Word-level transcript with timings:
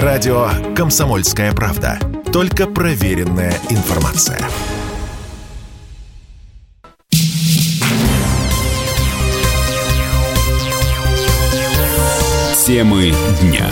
Радио 0.00 0.48
«Комсомольская 0.74 1.52
правда». 1.52 1.98
Только 2.32 2.66
проверенная 2.66 3.52
информация. 3.68 4.38
Темы 12.64 13.12
дня. 13.42 13.68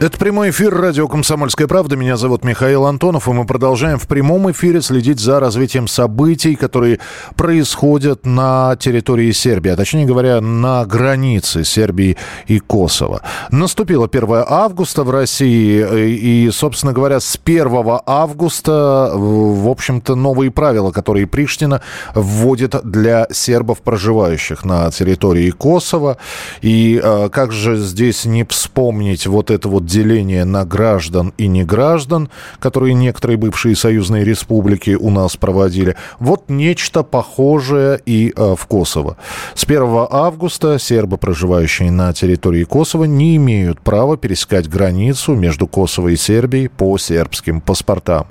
Это 0.00 0.16
прямой 0.16 0.50
эфир 0.50 0.72
радио 0.72 1.08
«Комсомольская 1.08 1.66
правда». 1.66 1.96
Меня 1.96 2.16
зовут 2.16 2.44
Михаил 2.44 2.86
Антонов, 2.86 3.26
и 3.26 3.32
мы 3.32 3.44
продолжаем 3.44 3.98
в 3.98 4.06
прямом 4.06 4.48
эфире 4.52 4.80
следить 4.80 5.18
за 5.18 5.40
развитием 5.40 5.88
событий, 5.88 6.54
которые 6.54 7.00
происходят 7.34 8.24
на 8.24 8.76
территории 8.76 9.32
Сербии, 9.32 9.72
а 9.72 9.76
точнее 9.76 10.04
говоря, 10.04 10.40
на 10.40 10.84
границе 10.86 11.64
Сербии 11.64 12.16
и 12.46 12.60
Косово. 12.60 13.22
Наступило 13.50 14.06
1 14.06 14.44
августа 14.46 15.02
в 15.02 15.10
России, 15.10 15.84
и, 16.14 16.48
собственно 16.52 16.92
говоря, 16.92 17.18
с 17.18 17.36
1 17.44 17.66
августа, 18.06 19.10
в 19.12 19.68
общем-то, 19.68 20.14
новые 20.14 20.52
правила, 20.52 20.92
которые 20.92 21.26
Приштина 21.26 21.82
вводит 22.14 22.76
для 22.84 23.26
сербов, 23.32 23.80
проживающих 23.80 24.64
на 24.64 24.92
территории 24.92 25.50
Косово. 25.50 26.18
И 26.62 27.00
э, 27.02 27.30
как 27.30 27.50
же 27.50 27.76
здесь 27.76 28.26
не 28.26 28.44
вспомнить 28.44 29.26
вот 29.26 29.50
это 29.50 29.68
вот 29.68 29.87
деление 29.88 30.44
на 30.44 30.64
граждан 30.64 31.32
и 31.36 31.48
неграждан, 31.48 32.28
которые 32.60 32.94
некоторые 32.94 33.36
бывшие 33.36 33.74
союзные 33.74 34.24
республики 34.24 34.90
у 34.90 35.10
нас 35.10 35.36
проводили. 35.36 35.96
Вот 36.20 36.44
нечто 36.48 37.02
похожее 37.02 38.00
и 38.06 38.32
э, 38.36 38.54
в 38.56 38.66
Косово. 38.66 39.16
С 39.54 39.64
1 39.64 40.06
августа 40.10 40.78
сербы, 40.78 41.18
проживающие 41.18 41.90
на 41.90 42.12
территории 42.12 42.64
Косово, 42.64 43.04
не 43.04 43.36
имеют 43.36 43.80
права 43.80 44.16
пересекать 44.16 44.68
границу 44.68 45.34
между 45.34 45.66
Косово 45.66 46.08
и 46.08 46.16
Сербией 46.16 46.68
по 46.68 46.98
сербским 46.98 47.60
паспортам. 47.60 48.26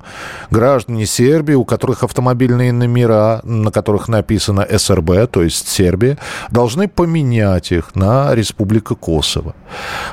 Граждане 0.52 1.06
Сербии, 1.06 1.56
у 1.56 1.66
которых 1.66 2.04
автомобильные 2.04 2.72
номера, 2.72 3.42
на 3.44 3.72
которых 3.72 4.08
написано 4.08 4.66
СРБ, 4.78 5.30
то 5.32 5.42
есть 5.42 5.68
Сербия, 5.68 6.18
должны 6.52 6.88
поменять 6.88 7.72
их 7.72 7.96
на 7.96 8.36
Республика 8.36 8.96
Косово. 8.96 9.56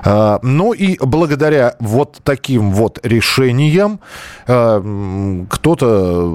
А, 0.05 0.39
ну 0.43 0.73
и 0.73 0.97
благодаря 1.05 1.34
благодаря 1.35 1.75
вот 1.81 2.21
таким 2.23 2.71
вот 2.71 3.01
решениям 3.03 3.99
э, 4.47 5.45
кто-то, 5.51 6.29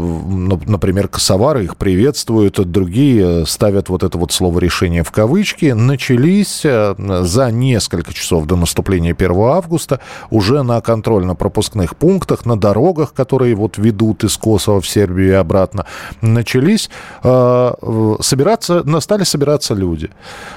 например, 0.68 1.08
косовары 1.08 1.64
их 1.64 1.78
приветствуют, 1.78 2.60
другие 2.70 3.46
ставят 3.46 3.88
вот 3.88 4.04
это 4.04 4.18
вот 4.18 4.34
слово 4.34 4.60
«решение» 4.60 5.04
в 5.04 5.12
кавычки, 5.12 5.68
начались 5.68 6.64
э, 6.66 6.96
за 6.98 7.50
несколько 7.50 8.14
часов 8.14 8.46
до 8.46 8.58
наступления 8.58 9.16
1 9.18 9.32
августа 9.32 10.02
уже 10.32 10.64
на 10.64 10.82
контрольно-пропускных 10.82 11.96
пунктах, 11.96 12.46
на 12.46 12.60
дорогах, 12.60 13.14
которые 13.14 13.56
вот 13.56 13.78
ведут 13.78 14.26
из 14.26 14.36
Косово 14.36 14.82
в 14.82 14.88
Сербию 14.88 15.30
и 15.30 15.32
обратно, 15.32 15.86
начались 16.22 16.90
э, 17.24 17.74
собираться, 18.20 18.84
стали 19.00 19.24
собираться 19.24 19.74
люди. 19.74 20.10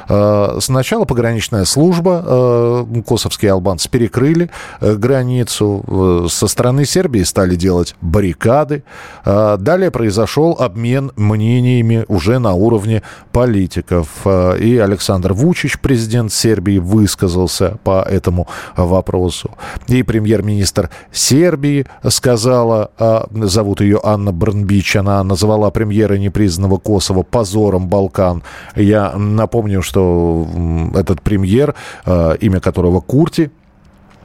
Сначала 0.08 1.04
пограничная 1.04 1.64
служба, 1.64 2.86
косовские 3.06 3.52
албанцы 3.52 3.88
перекрыли 3.88 4.31
закрыли 4.32 4.50
э, 4.80 4.94
границу, 4.96 6.26
со 6.28 6.46
стороны 6.48 6.84
Сербии 6.84 7.22
стали 7.22 7.56
делать 7.56 7.94
баррикады. 8.00 8.82
А 9.24 9.56
далее 9.56 9.90
произошел 9.90 10.56
обмен 10.58 11.12
мнениями 11.16 12.04
уже 12.08 12.38
на 12.38 12.54
уровне 12.54 13.02
политиков. 13.32 14.08
А, 14.24 14.56
и 14.56 14.78
Александр 14.78 15.32
Вучич, 15.32 15.78
президент 15.80 16.32
Сербии, 16.32 16.78
высказался 16.78 17.78
по 17.84 18.02
этому 18.02 18.46
вопросу. 18.76 19.50
И 19.88 20.02
премьер-министр 20.02 20.90
Сербии 21.12 21.86
сказала, 22.08 22.90
а, 22.98 23.26
зовут 23.32 23.80
ее 23.80 24.00
Анна 24.02 24.32
Брнбич, 24.32 24.96
она 24.96 25.22
назвала 25.24 25.70
премьера 25.70 26.14
непризнанного 26.14 26.78
Косово 26.78 27.22
позором 27.22 27.88
Балкан. 27.88 28.42
Я 28.76 29.12
напомню, 29.16 29.82
что 29.82 30.46
этот 30.94 31.22
премьер, 31.22 31.74
имя 32.06 32.60
которого 32.60 33.00
Курти, 33.00 33.50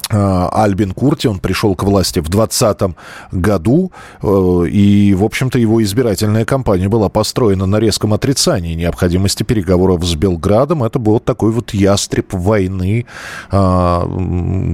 Альбин 0.10 0.94
Курти, 0.94 1.28
он 1.28 1.40
пришел 1.40 1.76
к 1.76 1.84
власти 1.84 2.20
в 2.20 2.30
2020 2.30 2.96
году, 3.32 3.92
э, 4.22 4.66
и, 4.72 5.14
в 5.14 5.24
общем-то, 5.24 5.60
его 5.60 5.84
избирательная 5.84 6.46
кампания 6.46 6.88
была 6.88 7.10
построена 7.10 7.66
на 7.66 7.78
резком 7.78 8.14
отрицании 8.14 8.74
необходимости 8.74 9.44
переговоров 9.44 10.06
с 10.06 10.16
Белградом. 10.16 10.84
Это 10.84 10.98
был 11.00 11.20
такой 11.20 11.52
вот 11.52 11.74
ястреб 11.74 12.34
войны 12.34 13.06
э, 13.52 14.74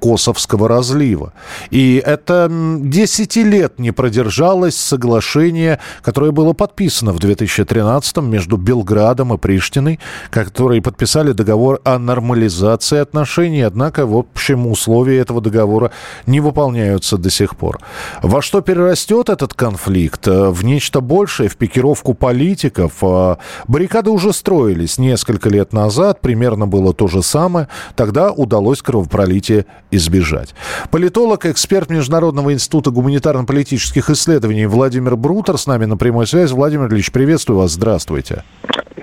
Косовского 0.00 0.68
разлива. 0.68 1.34
И 1.70 2.02
это 2.04 2.48
10 2.50 3.36
лет 3.36 3.78
не 3.78 3.90
продержалось 3.90 4.76
соглашение, 4.76 5.80
которое 6.02 6.32
было 6.32 6.54
подписано 6.54 7.12
в 7.12 7.18
2013 7.18 8.16
между 8.18 8.56
Белградом 8.56 9.34
и 9.34 9.38
Приштиной, 9.38 10.00
которые 10.30 10.80
подписали 10.80 11.32
договор 11.32 11.80
о 11.84 11.98
нормализации 11.98 12.98
отношений, 12.98 13.60
однако, 13.60 14.06
в 14.06 14.16
общем, 14.16 14.45
общем, 14.46 14.66
условия 14.68 15.18
этого 15.18 15.40
договора 15.40 15.90
не 16.26 16.40
выполняются 16.40 17.18
до 17.18 17.30
сих 17.30 17.56
пор. 17.56 17.80
Во 18.22 18.42
что 18.42 18.60
перерастет 18.60 19.28
этот 19.28 19.54
конфликт? 19.54 20.28
Э, 20.28 20.50
в 20.50 20.64
нечто 20.64 21.00
большее, 21.00 21.48
в 21.48 21.56
пикировку 21.56 22.14
политиков? 22.14 22.92
Э, 23.02 23.36
баррикады 23.66 24.10
уже 24.10 24.32
строились 24.32 24.98
несколько 24.98 25.48
лет 25.48 25.72
назад, 25.72 26.20
примерно 26.20 26.66
было 26.66 26.94
то 26.94 27.08
же 27.08 27.22
самое. 27.22 27.66
Тогда 27.96 28.30
удалось 28.30 28.82
кровопролитие 28.82 29.66
избежать. 29.90 30.54
Политолог, 30.90 31.46
эксперт 31.46 31.90
Международного 31.90 32.52
института 32.52 32.90
гуманитарно-политических 32.90 34.10
исследований 34.10 34.66
Владимир 34.66 35.16
Брутер 35.16 35.58
с 35.58 35.66
нами 35.66 35.86
на 35.86 35.96
прямой 35.96 36.26
связи. 36.26 36.52
Владимир 36.52 36.92
Ильич, 36.92 37.10
приветствую 37.10 37.58
вас. 37.58 37.72
Здравствуйте. 37.72 38.44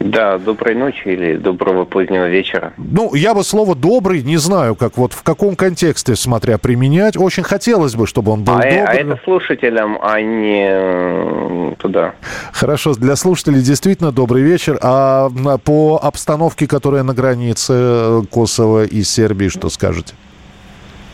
Да, 0.03 0.37
доброй 0.37 0.75
ночи 0.75 1.01
или 1.05 1.37
доброго 1.37 1.85
позднего 1.85 2.27
вечера. 2.27 2.73
Ну, 2.77 3.15
я 3.15 3.33
бы 3.33 3.43
слово 3.43 3.73
«добрый» 3.73 4.21
не 4.21 4.35
знаю, 4.35 4.75
как 4.75 4.97
вот 4.97 5.13
в 5.13 5.23
каком 5.23 5.55
контексте, 5.55 6.15
смотря, 6.17 6.57
применять. 6.57 7.15
Очень 7.15 7.43
хотелось 7.43 7.95
бы, 7.95 8.05
чтобы 8.05 8.33
он 8.33 8.43
был 8.43 8.53
а, 8.53 8.57
добрый. 8.57 8.83
А 8.83 8.93
это 8.93 9.17
слушателям, 9.23 9.97
а 10.01 10.21
не 10.21 10.67
э, 10.69 11.73
туда. 11.77 12.15
Хорошо, 12.51 12.93
для 12.95 13.15
слушателей 13.15 13.61
действительно 13.61 14.11
добрый 14.11 14.43
вечер. 14.43 14.77
А 14.81 15.29
по 15.63 15.99
обстановке, 16.03 16.67
которая 16.67 17.03
на 17.03 17.13
границе 17.13 17.73
э, 17.73 18.21
Косово 18.29 18.83
и 18.83 19.03
Сербии, 19.03 19.47
что 19.47 19.69
скажете? 19.69 20.15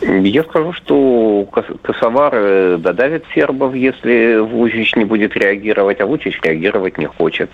Я 0.01 0.43
скажу, 0.43 0.71
что 0.73 1.45
косовары 1.81 2.77
додавят 2.77 3.25
сербов, 3.33 3.75
если 3.75 4.37
Вучич 4.37 4.95
не 4.95 5.03
будет 5.03 5.35
реагировать, 5.35 5.99
а 5.99 6.05
Вучич 6.05 6.39
реагировать 6.41 6.97
не 6.97 7.05
хочет. 7.05 7.49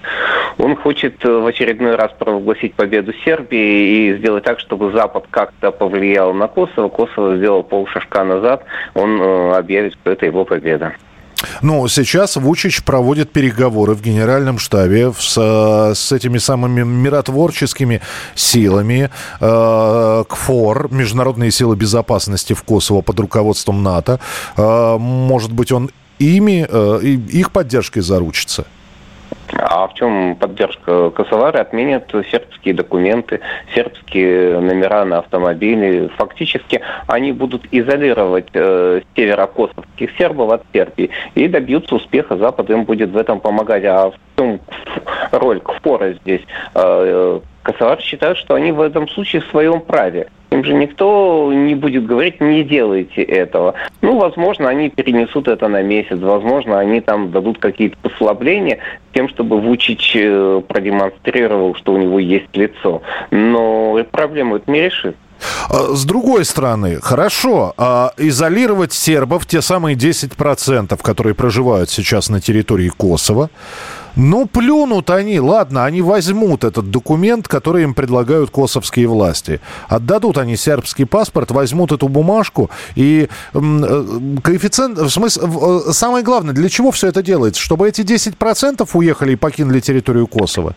Он 0.59 0.75
хочет 0.75 1.23
в 1.23 1.45
очередной 1.45 1.95
раз 1.95 2.11
провозгласить 2.17 2.75
победу 2.75 3.13
Сербии 3.23 4.09
и 4.09 4.17
сделать 4.17 4.43
так, 4.43 4.59
чтобы 4.59 4.91
Запад 4.91 5.25
как-то 5.31 5.71
повлиял 5.71 6.33
на 6.33 6.47
Косово. 6.47 6.89
Косово 6.89 7.37
сделал 7.37 7.63
полшажка 7.63 8.23
назад, 8.23 8.63
он 8.93 9.19
э, 9.19 9.55
объявит, 9.55 9.93
что 9.93 10.11
это 10.11 10.27
его 10.27 10.45
победа. 10.45 10.93
Ну, 11.61 11.87
сейчас 11.87 12.35
Вучич 12.35 12.83
проводит 12.83 13.31
переговоры 13.31 13.93
в 13.93 14.01
генеральном 14.01 14.57
штабе 14.57 15.13
с, 15.17 15.93
с 15.93 16.11
этими 16.11 16.37
самыми 16.37 16.83
миротворческими 16.83 18.01
силами. 18.35 19.09
Э, 19.39 20.23
КФОР, 20.27 20.89
Международные 20.91 21.51
силы 21.51 21.75
безопасности 21.75 22.53
в 22.53 22.63
Косово 22.63 23.01
под 23.01 23.19
руководством 23.19 23.83
НАТО. 23.83 24.19
Э, 24.57 24.97
может 24.97 25.51
быть, 25.51 25.71
он 25.71 25.91
ими, 26.19 26.65
э, 26.69 26.99
их 27.03 27.51
поддержкой 27.51 28.01
заручится? 28.01 28.65
А 29.55 29.87
в 29.87 29.93
чем 29.93 30.35
поддержка? 30.35 31.09
Косовары 31.11 31.59
отменят 31.59 32.13
сербские 32.29 32.73
документы, 32.73 33.39
сербские 33.73 34.59
номера 34.59 35.05
на 35.05 35.19
автомобили. 35.19 36.09
Фактически 36.17 36.81
они 37.07 37.31
будут 37.31 37.63
изолировать 37.71 38.49
э, 38.53 39.01
северокосовских 39.15 40.11
сербов 40.17 40.51
от 40.51 40.63
Сербии 40.73 41.09
и 41.35 41.47
добьются 41.47 41.95
успеха. 41.95 42.37
Запад 42.37 42.69
им 42.69 42.83
будет 42.83 43.11
в 43.11 43.17
этом 43.17 43.39
помогать. 43.39 43.85
А 43.85 44.11
в 44.11 44.15
чем 44.37 44.59
роль 45.31 45.61
КФОРа 45.61 46.13
здесь? 46.13 46.41
Э, 46.73 47.39
Косовары 47.65 47.99
считают, 48.01 48.37
что 48.37 48.53
они 48.53 48.71
в 48.71 48.79
этом 48.79 49.09
случае 49.09 49.41
в 49.41 49.47
своем 49.47 49.81
праве. 49.81 50.27
Им 50.51 50.63
же 50.63 50.75
никто 50.75 51.51
не 51.51 51.73
будет 51.73 52.05
говорить, 52.05 52.39
не 52.39 52.63
делайте 52.63 53.23
этого. 53.23 53.73
Ну, 54.01 54.19
возможно, 54.19 54.69
они 54.69 54.89
перенесут 54.89 55.47
это 55.47 55.67
на 55.67 55.81
месяц, 55.81 56.19
возможно, 56.19 56.79
они 56.79 57.01
там 57.01 57.31
дадут 57.31 57.57
какие-то 57.57 57.97
послабления 57.97 58.77
тем, 59.13 59.27
чтобы 59.29 59.59
Вучич 59.59 60.15
э, 60.15 60.61
продемонстрировал, 60.67 61.73
что 61.73 61.93
у 61.93 61.97
него 61.97 62.19
есть 62.19 62.55
лицо. 62.55 63.01
Но 63.31 63.99
проблему 64.11 64.57
это 64.57 64.69
не 64.71 64.81
решит. 64.81 65.15
А, 65.69 65.95
с 65.95 66.05
другой 66.05 66.45
стороны, 66.45 67.01
хорошо, 67.01 67.73
а 67.77 68.13
изолировать 68.17 68.93
сербов, 68.93 69.47
те 69.47 69.61
самые 69.63 69.95
10%, 69.95 71.01
которые 71.01 71.33
проживают 71.33 71.89
сейчас 71.89 72.29
на 72.29 72.39
территории 72.39 72.89
Косово, 72.89 73.49
ну, 74.15 74.45
плюнут 74.45 75.09
они, 75.09 75.39
ладно, 75.39 75.85
они 75.85 76.01
возьмут 76.01 76.63
этот 76.63 76.89
документ, 76.91 77.47
который 77.47 77.83
им 77.83 77.93
предлагают 77.93 78.49
косовские 78.49 79.07
власти. 79.07 79.59
Отдадут 79.87 80.37
они 80.37 80.55
сербский 80.55 81.05
паспорт, 81.05 81.51
возьмут 81.51 81.91
эту 81.91 82.07
бумажку 82.07 82.69
и 82.95 83.27
э, 83.53 83.59
коэффициент, 84.43 84.97
в 84.97 85.09
смысле, 85.09 85.43
э, 85.47 85.91
самое 85.91 86.23
главное, 86.23 86.53
для 86.53 86.69
чего 86.69 86.91
все 86.91 87.07
это 87.07 87.21
делается? 87.21 87.61
Чтобы 87.61 87.89
эти 87.89 88.01
10% 88.01 88.87
уехали 88.93 89.33
и 89.33 89.35
покинули 89.35 89.79
территорию 89.79 90.27
Косово? 90.27 90.75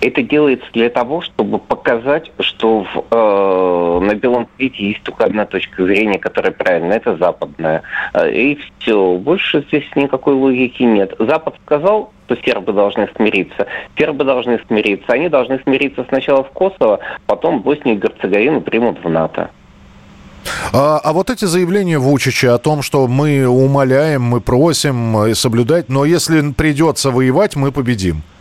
Это 0.00 0.22
делается 0.22 0.66
для 0.74 0.90
того, 0.90 1.22
чтобы 1.22 1.58
показать, 1.58 2.30
что 2.40 2.82
в, 2.82 3.04
э, 3.10 4.00
на 4.04 4.14
белом 4.14 4.48
свете 4.56 4.88
есть 4.88 5.02
только 5.02 5.24
одна 5.24 5.46
точка 5.46 5.82
зрения, 5.84 6.18
которая 6.18 6.52
правильная, 6.52 6.98
это 6.98 7.16
западная. 7.16 7.82
Э, 8.12 8.30
и 8.30 8.58
все. 8.78 9.16
Больше 9.16 9.64
здесь 9.68 9.84
никакой 9.94 10.34
логики 10.34 10.82
нет. 10.82 11.14
Запад 11.18 11.54
сказал, 11.64 12.12
что 12.26 12.36
сербы 12.36 12.72
должны 12.72 13.08
смириться. 13.16 13.66
Сербы 13.98 14.24
должны 14.24 14.60
смириться. 14.66 15.12
Они 15.12 15.28
должны 15.28 15.60
смириться 15.60 16.04
сначала 16.08 16.44
в 16.44 16.50
Косово, 16.50 17.00
потом 17.26 17.60
Боснию 17.60 17.96
и 17.96 17.98
Герцеговину 17.98 18.60
примут 18.60 19.02
в 19.02 19.08
НАТО. 19.08 19.50
А, 20.72 21.00
а 21.02 21.12
вот 21.12 21.30
эти 21.30 21.46
заявления 21.46 21.98
Вучича 21.98 22.54
о 22.54 22.58
том, 22.58 22.82
что 22.82 23.06
мы 23.06 23.46
умоляем, 23.46 24.22
мы 24.22 24.40
просим 24.40 25.16
э, 25.16 25.34
соблюдать, 25.34 25.88
но 25.88 26.04
если 26.04 26.52
придется 26.52 27.10
воевать, 27.10 27.56
мы 27.56 27.72
победим– 27.72 28.22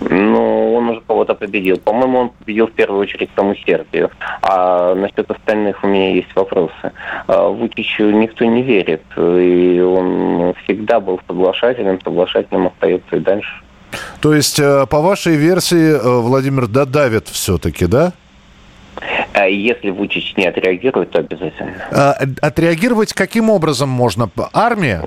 ну, 0.00 0.74
он 0.74 0.89
кого-то 1.20 1.34
победил. 1.34 1.76
По-моему, 1.78 2.18
он 2.18 2.30
победил 2.30 2.66
в 2.66 2.72
первую 2.72 3.00
очередь 3.00 3.28
саму 3.36 3.54
Сербию. 3.54 4.10
А 4.42 4.94
насчет 4.94 5.30
остальных 5.30 5.84
у 5.84 5.86
меня 5.86 6.14
есть 6.14 6.34
вопросы. 6.34 6.92
А, 7.26 7.48
Вучичу 7.48 8.04
никто 8.10 8.44
не 8.46 8.62
верит. 8.62 9.02
И 9.16 9.80
он 9.80 10.54
всегда 10.64 10.98
был 10.98 11.20
соглашателем, 11.26 12.00
соглашателем 12.02 12.68
остается 12.68 13.16
и 13.16 13.20
дальше. 13.20 13.62
То 14.20 14.34
есть, 14.34 14.60
э, 14.60 14.86
по 14.88 15.00
вашей 15.00 15.36
версии, 15.36 15.92
э, 15.92 16.20
Владимир 16.20 16.68
додавит 16.68 17.28
все-таки, 17.28 17.86
да? 17.86 18.12
А 19.34 19.46
если 19.46 19.90
Вучич 19.90 20.34
не 20.36 20.46
отреагирует, 20.46 21.10
то 21.10 21.18
обязательно. 21.18 21.74
А, 21.90 22.16
отреагировать 22.40 23.12
каким 23.12 23.50
образом 23.50 23.88
можно? 23.88 24.30
Армия? 24.52 25.04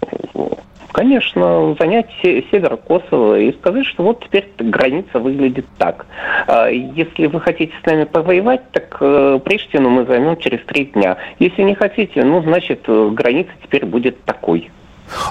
Конечно, 0.93 1.75
занять 1.79 2.09
север 2.21 2.77
Косово 2.77 3.39
и 3.39 3.51
сказать, 3.53 3.87
что 3.87 4.03
вот 4.03 4.23
теперь 4.23 4.47
граница 4.59 5.17
выглядит 5.17 5.65
так. 5.79 6.05
А 6.45 6.67
если 6.67 7.25
вы 7.25 7.41
хотите 7.41 7.73
с 7.81 7.85
нами 7.85 8.03
повоевать, 8.03 8.61
так 8.71 8.97
э, 9.01 9.39
Приштину 9.43 9.89
мы 9.89 10.05
займем 10.05 10.37
через 10.37 10.63
три 10.65 10.85
дня. 10.85 11.17
Если 11.39 11.63
не 11.63 11.73
хотите, 11.73 12.23
ну, 12.23 12.43
значит, 12.43 12.81
э, 12.85 13.09
граница 13.11 13.49
теперь 13.63 13.85
будет 13.85 14.23
такой. 14.23 14.69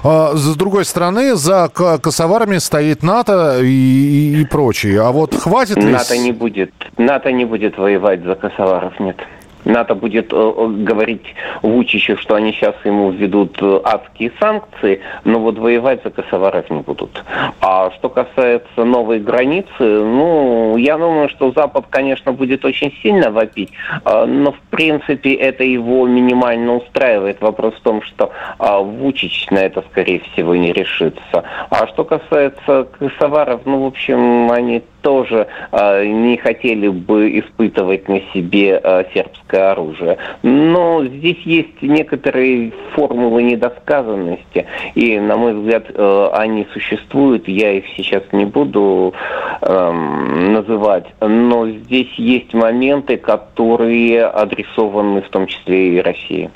А, 0.02 0.34
с 0.34 0.56
другой 0.56 0.84
стороны, 0.84 1.36
за 1.36 1.68
косоварами 1.68 2.58
стоит 2.58 3.04
НАТО 3.04 3.60
и, 3.62 4.40
и 4.40 4.44
прочие. 4.44 5.00
А 5.00 5.12
вот 5.12 5.32
хватит 5.34 5.76
ли... 5.76 5.92
НАТО 5.92 6.18
не 6.18 6.32
будет. 6.32 6.72
НАТО 6.98 7.30
не 7.30 7.44
будет 7.44 7.78
воевать 7.78 8.24
за 8.24 8.34
косоваров, 8.34 8.98
нет. 8.98 9.16
НАТО 9.64 9.94
будет 9.94 10.32
э, 10.32 10.36
э, 10.36 10.66
говорить 10.84 11.34
Вучичу, 11.62 12.16
что 12.16 12.34
они 12.34 12.52
сейчас 12.52 12.74
ему 12.84 13.10
введут 13.10 13.58
э, 13.60 13.80
адские 13.84 14.32
санкции, 14.40 15.00
но 15.24 15.38
вот 15.38 15.58
воевать 15.58 16.02
за 16.02 16.10
косоваров 16.10 16.68
не 16.70 16.80
будут. 16.80 17.22
А 17.60 17.90
что 17.92 18.08
касается 18.08 18.84
новой 18.84 19.20
границы, 19.20 19.68
ну, 19.78 20.76
я 20.76 20.98
думаю, 20.98 21.28
что 21.28 21.52
Запад, 21.52 21.86
конечно, 21.90 22.32
будет 22.32 22.64
очень 22.64 22.92
сильно 23.02 23.30
вопить, 23.30 23.70
но, 24.04 24.52
в 24.52 24.60
принципе, 24.70 25.34
это 25.34 25.64
его 25.64 26.06
минимально 26.06 26.76
устраивает. 26.76 27.40
Вопрос 27.40 27.74
в 27.74 27.80
том, 27.80 28.02
что 28.02 28.30
э, 28.58 28.78
Вучич 28.82 29.46
на 29.50 29.58
это, 29.58 29.82
скорее 29.90 30.20
всего, 30.20 30.54
не 30.54 30.72
решится. 30.72 31.44
А 31.70 31.86
что 31.86 32.04
касается 32.04 32.88
косоваров, 32.98 33.62
ну, 33.64 33.84
в 33.84 33.86
общем, 33.86 34.50
они 34.50 34.82
тоже 35.02 35.46
э, 35.70 36.06
не 36.06 36.36
хотели 36.36 36.88
бы 36.88 37.38
испытывать 37.38 38.08
на 38.08 38.20
себе 38.32 38.80
э, 38.82 39.04
сербское 39.12 39.72
оружие. 39.72 40.18
Но 40.42 41.04
здесь 41.04 41.40
есть 41.44 41.82
некоторые 41.82 42.72
формулы 42.94 43.42
недосказанности, 43.42 44.66
и, 44.94 45.18
на 45.18 45.36
мой 45.36 45.54
взгляд, 45.54 45.86
э, 45.88 46.28
они 46.32 46.66
существуют. 46.72 47.48
Я 47.48 47.72
их 47.72 47.84
сейчас 47.96 48.22
не 48.32 48.44
буду 48.44 49.12
э, 49.60 49.92
называть, 49.92 51.06
но 51.20 51.68
здесь 51.68 52.12
есть 52.16 52.54
моменты, 52.54 53.16
которые 53.16 54.24
адресованы 54.26 55.22
в 55.22 55.28
том 55.28 55.46
числе 55.46 55.96
и 55.96 56.00
России. 56.00 56.50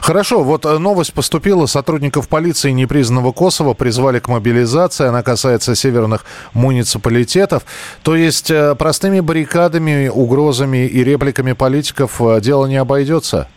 Хорошо, 0.00 0.42
вот 0.42 0.64
э, 0.64 0.78
новость 0.78 1.12
поступила. 1.12 1.66
Сотрудников 1.66 2.28
полиции 2.28 2.70
непризнанного 2.70 3.32
Косово 3.32 3.74
призвали 3.74 4.18
к 4.18 4.28
мобилизации. 4.28 5.06
Она 5.06 5.22
касается 5.22 5.74
северных 5.74 6.24
муниципалитетов. 6.54 7.64
То 8.02 8.16
есть 8.16 8.50
э, 8.50 8.74
простыми 8.76 9.20
баррикадами, 9.20 10.08
угрозами 10.08 10.86
и 10.86 11.04
репликами 11.04 11.52
политиков 11.52 12.20
э, 12.20 12.40
дело 12.40 12.66
не 12.66 12.76
обойдется? 12.76 13.48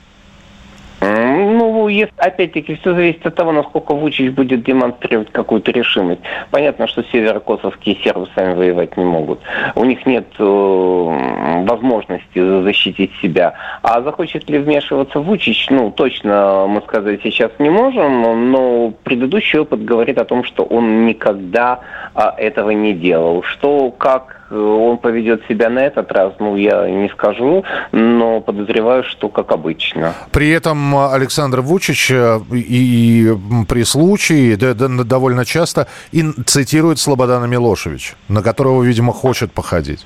Есть, 1.90 2.12
опять-таки, 2.18 2.76
все 2.76 2.94
зависит 2.94 3.26
от 3.26 3.36
того, 3.36 3.52
насколько 3.52 3.94
Вучич 3.94 4.32
будет 4.32 4.64
демонстрировать 4.64 5.32
какую-то 5.32 5.72
решимость. 5.72 6.22
Понятно, 6.52 6.88
что 6.88 7.04
северокосовские 7.04 7.98
сербы 8.04 8.28
сами 8.36 8.54
воевать 8.54 8.96
не 8.98 9.04
могут. 9.04 9.40
У 9.76 9.84
них 9.86 10.06
нет 10.06 10.28
э, 10.38 11.64
возможности 11.68 12.64
защитить 12.64 13.12
себя. 13.22 13.54
А 13.82 14.02
захочет 14.02 14.50
ли 14.50 14.60
вмешиваться 14.60 15.20
Вучич, 15.20 15.70
ну, 15.70 15.92
точно 15.92 16.66
мы 16.68 16.82
сказать 16.82 17.22
сейчас 17.24 17.52
не 17.60 17.70
можем, 17.70 18.52
но 18.52 18.94
предыдущий 19.04 19.60
опыт 19.60 19.84
говорит 19.84 20.18
о 20.18 20.26
том, 20.26 20.44
что 20.44 20.64
он 20.64 21.06
никогда 21.06 21.80
а, 22.14 22.34
этого 22.38 22.72
не 22.72 22.94
делал. 22.94 23.44
Что, 23.44 23.92
как 23.92 24.39
он 24.52 24.98
поведет 24.98 25.42
себя 25.48 25.70
на 25.70 25.80
этот 25.80 26.12
раз, 26.12 26.34
ну, 26.40 26.56
я 26.56 26.90
не 26.90 27.10
скажу, 27.10 27.64
но 27.92 28.42
подозреваю, 28.42 29.04
что 29.04 29.30
как 29.30 29.52
обычно. 29.52 30.14
При 30.32 30.50
этом 30.50 30.98
Александр 30.98 31.62
Вучич 31.62 32.12
э, 32.12 32.40
и, 32.52 32.56
и 32.56 33.66
при 33.68 33.84
случае 33.84 34.58
да, 34.58 34.74
да, 34.74 34.88
довольно 35.04 35.46
часто 35.46 35.88
и 36.12 36.24
цитирует 36.46 37.00
Слободана 37.00 37.46
Милошевич, 37.46 38.16
на 38.28 38.42
которого, 38.42 38.84
видимо, 38.84 39.14
хочет 39.14 39.52
походить. 39.52 40.06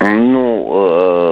Ну, 0.00 0.68
э, 0.70 1.27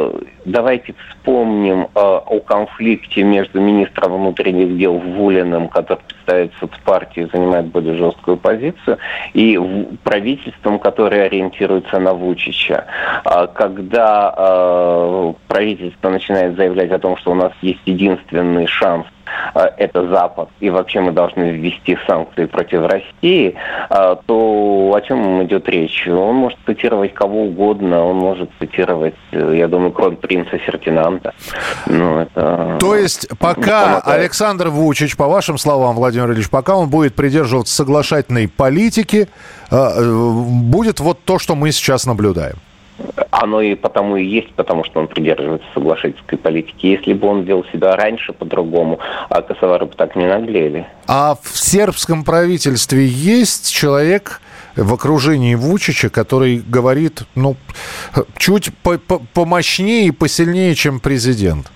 давайте 0.46 0.94
вспомним 1.10 1.82
э, 1.82 1.86
о 1.94 2.40
конфликте 2.40 3.22
между 3.22 3.60
министром 3.60 4.14
внутренних 4.14 4.78
дел 4.78 4.94
Вулиным, 4.94 5.68
который 5.68 6.00
представляет 6.06 6.52
соцпартию, 6.58 7.28
занимает 7.32 7.66
более 7.66 7.94
жесткую 7.96 8.36
позицию, 8.36 8.98
и 9.34 9.58
правительством, 10.04 10.78
которое 10.78 11.24
ориентируется 11.24 11.98
на 11.98 12.14
Вучича. 12.14 12.86
А 13.24 13.46
когда 13.48 14.34
э, 14.36 15.32
правительство 15.48 16.10
начинает 16.10 16.56
заявлять 16.56 16.90
о 16.92 16.98
том, 16.98 17.16
что 17.16 17.32
у 17.32 17.34
нас 17.34 17.52
есть 17.60 17.80
единственный 17.84 18.66
шанс 18.66 19.06
это 19.76 20.08
Запад, 20.08 20.48
и 20.60 20.70
вообще 20.70 21.00
мы 21.00 21.12
должны 21.12 21.50
ввести 21.50 21.96
санкции 22.06 22.46
против 22.46 22.86
России, 22.86 23.54
а, 23.88 24.16
то 24.26 24.92
о 24.94 25.00
чем 25.00 25.42
идет 25.44 25.68
речь? 25.68 26.06
Он 26.06 26.36
может 26.36 26.58
цитировать 26.66 27.14
кого 27.14 27.44
угодно, 27.44 28.04
он 28.04 28.16
может 28.16 28.50
цитировать, 28.58 29.14
э, 29.32 29.54
я 29.56 29.68
думаю, 29.68 29.92
кронпринца 29.92 30.58
Фердинанда. 30.58 31.34
Ну, 31.86 32.20
это... 32.20 32.76
То 32.80 32.96
есть 32.96 33.28
пока 33.38 34.00
Александр 34.00 34.68
Вучич, 34.68 35.16
по 35.16 35.26
вашим 35.26 35.58
словам, 35.58 35.96
Владимир 35.96 36.30
Ильич, 36.32 36.50
пока 36.50 36.76
он 36.76 36.88
будет 36.88 37.14
придерживаться 37.14 37.74
соглашательной 37.74 38.48
политики, 38.48 39.28
э, 39.70 40.02
будет 40.02 41.00
вот 41.00 41.24
то, 41.24 41.38
что 41.38 41.54
мы 41.54 41.72
сейчас 41.72 42.06
наблюдаем. 42.06 42.56
Оно 43.30 43.60
и 43.60 43.74
потому 43.74 44.16
и 44.16 44.24
есть, 44.24 44.52
потому 44.54 44.84
что 44.84 45.00
он 45.00 45.08
придерживается 45.08 45.66
соглашательской 45.74 46.38
политики. 46.38 46.86
Если 46.86 47.12
бы 47.12 47.28
он 47.28 47.42
вел 47.42 47.64
себя 47.72 47.94
раньше 47.94 48.32
по-другому, 48.32 48.98
а 49.28 49.42
косовары 49.42 49.86
бы 49.86 49.94
так 49.94 50.16
не 50.16 50.26
наглели. 50.26 50.86
А 51.06 51.36
в 51.40 51.58
сербском 51.58 52.24
правительстве 52.24 53.06
есть 53.06 53.70
человек 53.72 54.40
в 54.76 54.92
окружении 54.92 55.54
Вучича, 55.54 56.08
который 56.08 56.62
говорит, 56.66 57.22
ну, 57.34 57.56
чуть 58.38 58.70
помощнее 59.34 60.06
и 60.06 60.10
посильнее, 60.10 60.74
чем 60.74 61.00
президент? 61.00 61.70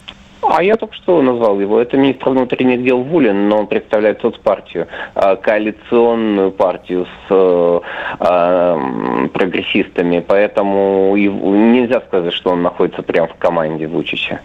А 0.52 0.64
я 0.64 0.74
только 0.74 0.94
что 0.96 1.22
назвал 1.22 1.60
его. 1.60 1.80
Это 1.80 1.96
министр 1.96 2.30
внутренних 2.30 2.82
дел 2.82 3.02
Вулин, 3.02 3.48
но 3.48 3.58
он 3.58 3.66
представляет 3.68 4.20
соцпартию, 4.20 4.88
а, 5.14 5.36
коалиционную 5.36 6.50
партию 6.50 7.06
с 7.06 7.30
э, 7.30 7.80
э, 8.18 9.28
прогрессистами. 9.32 10.24
Поэтому 10.26 11.14
нельзя 11.16 12.00
сказать, 12.00 12.32
что 12.32 12.50
он 12.50 12.62
находится 12.62 13.02
прямо 13.02 13.28
в 13.28 13.36
команде 13.36 13.86
Вучича. 13.86 14.40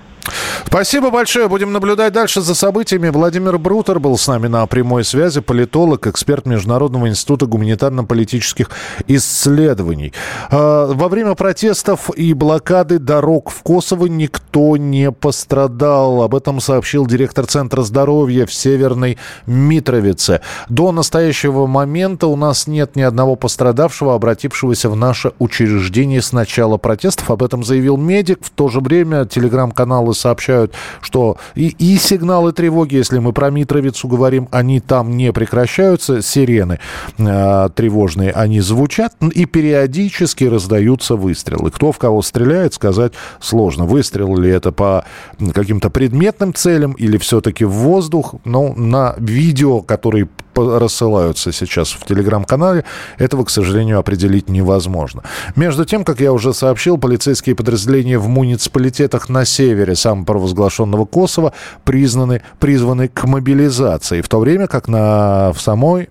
Спасибо 0.66 1.12
большое. 1.12 1.48
Будем 1.48 1.72
наблюдать 1.72 2.14
дальше 2.14 2.42
за 2.42 2.56
событиями. 2.56 3.10
Владимир 3.10 3.58
Брутер 3.58 4.00
был 4.00 4.18
с 4.18 4.28
нами 4.28 4.48
на 4.48 4.66
прямой 4.68 5.04
связи, 5.04 5.42
политолог, 5.42 6.08
эксперт 6.08 6.46
Международного 6.46 7.08
института 7.08 7.46
гуманитарно-политических 7.46 8.70
исследований. 9.08 10.14
А, 10.50 10.88
во 10.88 11.08
время 11.08 11.36
протестов 11.36 12.10
и 12.16 12.34
блокады 12.34 13.00
дорог 13.00 13.52
в 13.52 13.62
Косово 13.64 14.08
никто 14.08 14.46
никто 14.56 14.78
не 14.78 15.12
пострадал. 15.12 16.24
Об 16.24 16.34
этом 16.34 16.62
сообщил 16.62 17.06
директор 17.06 17.46
Центра 17.46 17.82
здоровья 17.82 18.46
в 18.46 18.54
Северной 18.54 19.18
Митровице. 19.46 20.40
До 20.70 20.94
настоящего 20.94 21.68
момента 21.68 22.28
у 22.28 22.38
нас 22.38 22.66
нет 22.66 22.96
ни 22.96 23.02
одного 23.02 23.36
пострадавшего, 23.36 24.16
обратившегося 24.16 24.90
в 24.90 24.96
наше 24.96 25.34
учреждение 25.40 26.22
с 26.22 26.32
начала 26.32 26.78
протестов. 26.78 27.32
Об 27.32 27.44
этом 27.44 27.66
заявил 27.66 27.98
медик. 27.98 28.40
В 28.42 28.50
то 28.50 28.70
же 28.70 28.80
время 28.80 29.26
телеграм-каналы 29.26 30.15
сообщают, 30.16 30.74
что 31.02 31.38
и, 31.56 31.68
и 31.78 31.98
сигналы 31.98 32.52
тревоги, 32.52 32.96
если 32.96 33.20
мы 33.20 33.34
про 33.34 33.50
Митровицу 33.50 34.08
говорим, 34.08 34.48
они 34.52 34.80
там 34.80 35.16
не 35.18 35.32
прекращаются. 35.32 36.22
Сирены 36.22 36.80
э, 37.18 37.70
тревожные, 37.76 38.32
они 38.32 38.62
звучат. 38.62 39.14
И 39.34 39.46
периодически 39.46 40.46
раздаются 40.46 41.16
выстрелы. 41.16 41.72
Кто 41.72 41.92
в 41.92 41.98
кого 41.98 42.22
стреляет, 42.22 42.74
сказать 42.74 43.14
сложно. 43.40 43.86
Выстрел 43.86 44.36
ли 44.38 44.50
это 44.50 44.72
по 44.72 45.06
каким-то 45.54 45.90
предметным 45.90 46.54
целям 46.54 46.94
или 46.94 47.18
все-таки 47.18 47.66
в 47.66 47.72
воздух? 47.72 48.36
Но 48.46 48.74
на 48.74 49.16
видео, 49.18 49.82
которые 49.82 50.28
рассылаются 50.56 51.52
сейчас 51.52 51.92
в 51.92 52.06
телеграм-канале, 52.06 52.86
этого, 53.18 53.44
к 53.44 53.50
сожалению, 53.50 54.00
определить 54.00 54.50
невозможно. 54.50 55.24
Между 55.56 55.86
тем, 55.86 56.04
как 56.04 56.20
я 56.20 56.32
уже 56.34 56.54
сообщил, 56.54 56.98
полицейские 56.98 57.56
подразделения 57.56 58.18
в 58.18 58.28
муниципалитетах 58.28 59.30
на 59.30 59.46
севере 59.46 59.96
самопровозглашенного 59.96 61.06
Косово 61.06 61.54
признаны, 61.84 62.42
призваны 62.60 63.08
к 63.08 63.26
мобилизации, 63.26 64.22
в 64.22 64.30
то 64.30 64.40
время 64.40 64.68
как 64.68 64.88
на, 64.88 65.52
в 65.54 65.62
самой 65.62 66.10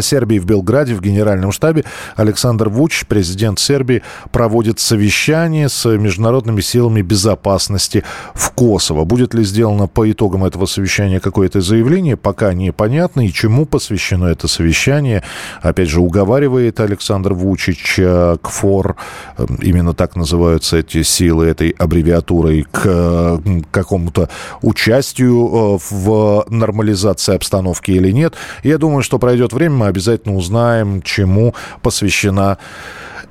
Сербии 0.00 0.38
в 0.38 0.44
Белграде, 0.44 0.94
в 0.94 1.00
Генеральном 1.00 1.52
штабе 1.52 1.84
Александр 2.16 2.68
Вуч, 2.68 3.04
президент 3.06 3.58
Сербии, 3.58 4.02
проводит 4.32 4.78
совещание 4.78 5.68
с 5.68 5.88
международными 5.88 6.60
силами 6.60 7.02
безопасности 7.02 8.04
в 8.34 8.50
Косово. 8.52 9.04
Будет 9.04 9.34
ли 9.34 9.44
сделано 9.44 9.86
по 9.86 10.10
итогам 10.10 10.44
этого 10.44 10.66
совещания 10.66 11.20
какое-то 11.20 11.60
заявление, 11.60 12.16
пока 12.16 12.52
непонятно. 12.52 13.26
И 13.26 13.32
чему 13.32 13.66
посвящено 13.66 14.26
это 14.26 14.48
совещание, 14.48 15.22
опять 15.62 15.88
же, 15.88 16.00
уговаривает 16.00 16.80
Александр 16.80 17.32
Вучич 17.32 17.96
э, 17.98 18.36
КФОР, 18.42 18.96
э, 19.38 19.46
именно 19.62 19.94
так 19.94 20.16
называются 20.16 20.78
эти 20.78 21.02
силы 21.02 21.46
этой 21.46 21.70
аббревиатурой, 21.70 22.66
к 22.70 23.40
какому-то 23.70 24.28
участию 24.62 25.80
в 25.90 26.44
нормализации 26.48 27.34
обстановки 27.34 27.90
или 27.90 28.10
нет. 28.10 28.34
Я 28.62 28.78
думаю, 28.78 29.02
что 29.02 29.18
пройдет 29.18 29.52
время, 29.52 29.69
мы 29.76 29.86
обязательно 29.86 30.36
узнаем, 30.36 31.02
чему 31.02 31.54
посвящена 31.82 32.58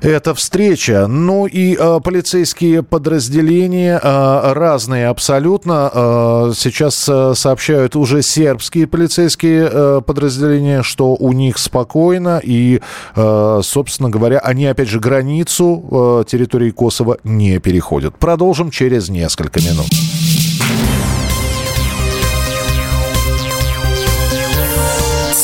эта 0.01 0.34
встреча. 0.34 1.08
Ну 1.08 1.46
и 1.46 1.75
э, 1.77 2.00
полицейские 2.03 2.84
подразделения 2.84 4.00
э, 4.01 4.53
разные 4.53 5.08
абсолютно. 5.08 5.91
Э, 5.93 6.51
сейчас 6.55 7.08
э, 7.10 7.34
сообщают 7.36 7.96
уже 7.96 8.22
сербские 8.22 8.88
полицейские 8.88 9.69
э, 9.72 10.01
подразделения, 10.05 10.84
что 10.84 11.15
у 11.15 11.34
них 11.34 11.58
спокойно. 11.58 12.39
И, 12.43 12.81
э, 13.15 13.60
собственно 13.63 14.10
говоря, 14.10 14.39
они, 14.39 14.65
опять 14.67 14.89
же, 14.89 15.00
границу 15.00 15.84
э, 15.91 16.29
территории 16.29 16.72
Косово 16.72 17.17
не 17.24 17.60
переходят. 17.60 18.17
Продолжим 18.17 18.72
через 18.72 19.10
несколько 19.10 19.60
минут. 19.60 19.89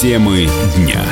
Темы 0.05 0.47
дня. 0.75 1.03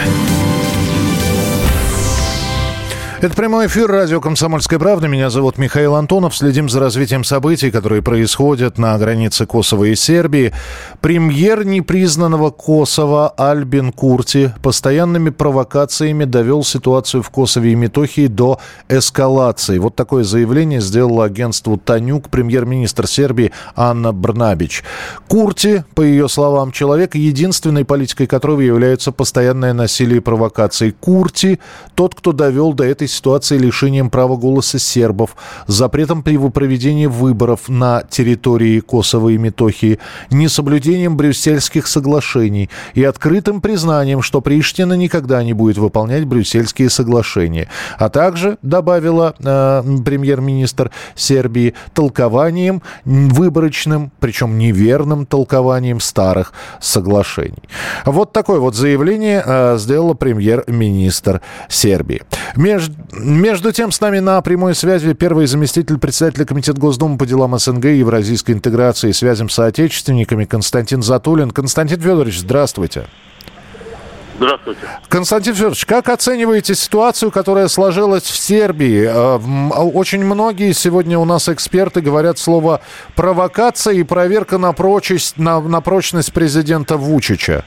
Это 3.23 3.37
прямой 3.37 3.67
эфир 3.67 3.89
радио 3.89 4.19
«Комсомольская 4.19 4.77
правда». 4.77 5.07
Меня 5.07 5.29
зовут 5.29 5.57
Михаил 5.57 5.95
Антонов. 5.95 6.35
Следим 6.35 6.67
за 6.67 6.81
развитием 6.81 7.23
событий, 7.23 7.71
которые 7.71 8.01
происходят 8.01 8.77
на 8.77 8.97
границе 8.97 9.45
Косово 9.45 9.85
и 9.85 9.95
Сербии. 9.95 10.51
Премьер 10.99 11.65
непризнанного 11.65 12.49
Косово 12.49 13.29
Альбин 13.29 13.93
Курти 13.93 14.51
постоянными 14.61 15.29
провокациями 15.29 16.25
довел 16.25 16.65
ситуацию 16.65 17.23
в 17.23 17.29
Косове 17.29 17.71
и 17.71 17.75
Метохии 17.75 18.27
до 18.27 18.59
эскалации. 18.89 19.77
Вот 19.77 19.95
такое 19.95 20.25
заявление 20.25 20.81
сделала 20.81 21.23
агентству 21.23 21.77
«Танюк» 21.77 22.27
премьер-министр 22.27 23.07
Сербии 23.07 23.53
Анна 23.77 24.11
Брнабич. 24.11 24.83
Курти, 25.29 25.85
по 25.95 26.01
ее 26.01 26.27
словам, 26.27 26.73
человек, 26.73 27.15
единственной 27.15 27.85
политикой 27.85 28.27
которого 28.27 28.59
является 28.59 29.13
постоянное 29.13 29.71
насилие 29.71 30.17
и 30.17 30.19
провокации. 30.19 30.89
Курти– 30.91 31.61
тот, 31.95 32.15
кто 32.15 32.33
довел 32.33 32.73
до 32.73 32.83
этой 32.83 33.12
ситуации 33.13 33.57
лишением 33.57 34.09
права 34.09 34.35
голоса 34.35 34.79
сербов, 34.79 35.35
запретом 35.67 36.23
при 36.23 36.37
проведении 36.49 37.05
выборов 37.05 37.69
на 37.69 38.03
территории 38.09 38.79
Косово 38.79 39.29
и 39.29 39.37
Метохии, 39.37 39.99
несоблюдением 40.31 41.15
брюссельских 41.15 41.87
соглашений 41.87 42.69
и 42.93 43.03
открытым 43.03 43.61
признанием, 43.61 44.21
что 44.21 44.41
Приштина 44.41 44.93
никогда 44.93 45.43
не 45.43 45.53
будет 45.53 45.77
выполнять 45.77 46.25
брюссельские 46.25 46.89
соглашения. 46.89 47.69
А 47.97 48.09
также, 48.09 48.57
добавила 48.61 49.35
э, 49.39 49.83
премьер-министр 50.03 50.91
Сербии, 51.15 51.73
толкованием 51.93 52.81
выборочным, 53.05 54.11
причем 54.19 54.57
неверным 54.57 55.25
толкованием 55.25 55.99
старых 55.99 56.53
соглашений. 56.79 57.63
Вот 58.05 58.33
такое 58.33 58.59
вот 58.59 58.75
заявление 58.75 59.43
э, 59.45 59.77
сделала 59.77 60.13
премьер-министр 60.13 61.41
Сербии. 61.69 62.21
Между 62.55 62.95
между 63.11 63.71
тем, 63.71 63.91
с 63.91 63.99
нами 64.01 64.19
на 64.19 64.41
прямой 64.41 64.75
связи 64.75 65.13
первый 65.13 65.45
заместитель 65.45 65.97
председателя 65.97 66.45
Комитета 66.45 66.79
Госдумы 66.79 67.17
по 67.17 67.25
делам 67.25 67.57
СНГ 67.57 67.85
и 67.85 67.97
Евразийской 67.99 68.55
интеграции 68.55 69.09
и 69.09 69.13
связям 69.13 69.49
с 69.49 69.55
соотечественниками 69.55 70.45
Константин 70.45 71.01
Затулин. 71.01 71.51
Константин 71.51 71.99
Федорович, 71.99 72.39
здравствуйте. 72.39 73.05
Здравствуйте. 74.37 74.81
Константин 75.09 75.53
Федорович, 75.53 75.85
как 75.85 76.09
оцениваете 76.09 76.73
ситуацию, 76.75 77.31
которая 77.31 77.67
сложилась 77.67 78.23
в 78.23 78.35
Сербии? 78.35 79.05
Э, 79.05 79.37
очень 79.37 80.25
многие 80.25 80.73
сегодня 80.73 81.19
у 81.19 81.25
нас 81.25 81.49
эксперты 81.49 82.01
говорят 82.01 82.39
слово 82.39 82.81
провокация 83.15 83.93
и 83.93 84.03
проверка 84.03 84.57
на 84.57 84.73
прочность, 84.73 85.37
на, 85.37 85.61
на 85.61 85.81
прочность 85.81 86.33
президента 86.33 86.97
Вучича. 86.97 87.63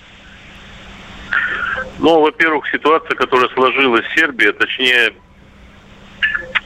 Ну, 1.99 2.21
во-первых, 2.21 2.67
ситуация, 2.71 3.17
которая 3.17 3.49
сложилась 3.51 4.05
в 4.05 4.19
Сербии, 4.19 4.51
точнее, 4.51 5.15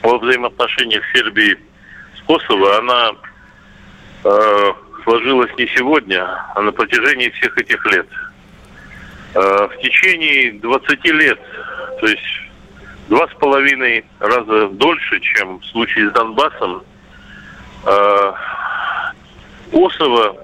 во 0.03 0.17
взаимоотношениях 0.17 1.03
Сербии 1.13 1.57
с 2.17 2.21
Косово, 2.25 2.77
она 2.77 3.11
э, 4.23 4.73
сложилась 5.03 5.51
не 5.57 5.67
сегодня, 5.67 6.25
а 6.55 6.61
на 6.61 6.71
протяжении 6.71 7.29
всех 7.29 7.57
этих 7.57 7.85
лет. 7.87 8.07
Э, 9.33 9.67
в 9.67 9.77
течение 9.81 10.53
20 10.53 11.05
лет, 11.05 11.39
то 11.99 12.07
есть 12.07 12.41
два 13.09 13.27
с 13.27 13.33
половиной 13.35 14.05
раза 14.19 14.69
дольше, 14.69 15.19
чем 15.19 15.59
в 15.59 15.65
случае 15.65 16.09
с 16.09 16.13
Донбассом, 16.13 16.83
э, 17.85 18.33
Косово, 19.71 20.35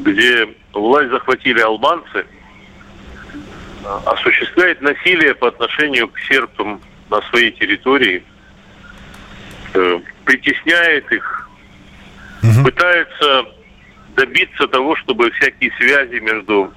где 0.00 0.54
власть 0.72 1.10
захватили 1.10 1.60
албанцы, 1.60 2.26
осуществляет 4.04 4.80
насилие 4.82 5.34
по 5.34 5.48
отношению 5.48 6.08
к 6.08 6.18
сербам 6.20 6.80
на 7.08 7.22
своей 7.22 7.50
территории, 7.52 8.18
э, 8.18 8.29
притесняет 10.24 11.10
их, 11.12 11.48
угу. 12.42 12.64
пытается 12.64 13.46
добиться 14.16 14.66
того, 14.68 14.96
чтобы 14.96 15.30
всякие 15.32 15.70
связи 15.78 16.20
между 16.20 16.72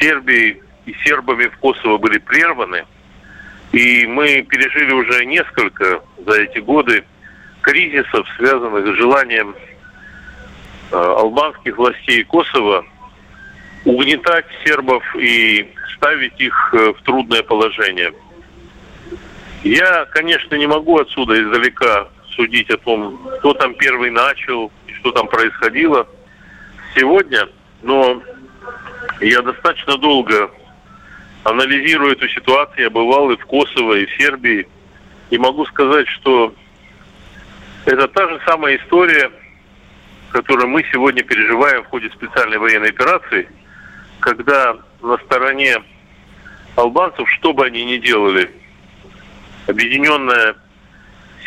Сербией 0.00 0.62
и 0.86 0.94
сербами 1.04 1.46
в 1.46 1.56
Косово 1.58 1.98
были 1.98 2.18
прерваны. 2.18 2.84
И 3.72 4.06
мы 4.06 4.42
пережили 4.42 4.92
уже 4.92 5.24
несколько 5.24 6.02
за 6.26 6.42
эти 6.42 6.58
годы 6.58 7.04
кризисов, 7.62 8.26
связанных 8.36 8.86
с 8.86 8.98
желанием 8.98 9.54
э, 10.92 10.96
албанских 10.96 11.76
властей 11.76 12.24
Косово 12.24 12.84
угнетать 13.84 14.46
сербов 14.64 15.02
и 15.16 15.68
ставить 15.96 16.38
их 16.40 16.54
э, 16.74 16.92
в 16.92 17.02
трудное 17.02 17.42
положение. 17.42 18.12
Я, 19.62 20.04
конечно, 20.12 20.54
не 20.56 20.66
могу 20.66 20.98
отсюда 20.98 21.42
издалека 21.42 22.08
судить 22.36 22.70
о 22.70 22.76
том, 22.78 23.18
кто 23.38 23.54
там 23.54 23.74
первый 23.74 24.10
начал 24.10 24.70
и 24.86 24.92
что 24.94 25.12
там 25.12 25.26
происходило 25.28 26.06
сегодня, 26.94 27.48
но 27.82 28.22
я 29.20 29.42
достаточно 29.42 29.96
долго 29.96 30.50
анализирую 31.44 32.12
эту 32.12 32.28
ситуацию. 32.28 32.84
Я 32.84 32.90
бывал 32.90 33.30
и 33.30 33.36
в 33.36 33.46
Косово, 33.46 33.94
и 33.94 34.06
в 34.06 34.16
Сербии. 34.16 34.66
И 35.30 35.38
могу 35.38 35.64
сказать, 35.66 36.08
что 36.08 36.54
это 37.84 38.08
та 38.08 38.28
же 38.28 38.40
самая 38.46 38.76
история, 38.76 39.30
которую 40.30 40.68
мы 40.68 40.84
сегодня 40.90 41.22
переживаем 41.22 41.82
в 41.84 41.88
ходе 41.88 42.10
специальной 42.10 42.58
военной 42.58 42.90
операции, 42.90 43.48
когда 44.20 44.76
на 45.02 45.18
стороне 45.18 45.82
албанцев, 46.76 47.28
что 47.30 47.52
бы 47.52 47.66
они 47.66 47.84
ни 47.84 47.98
делали, 47.98 48.50
объединенная 49.66 50.56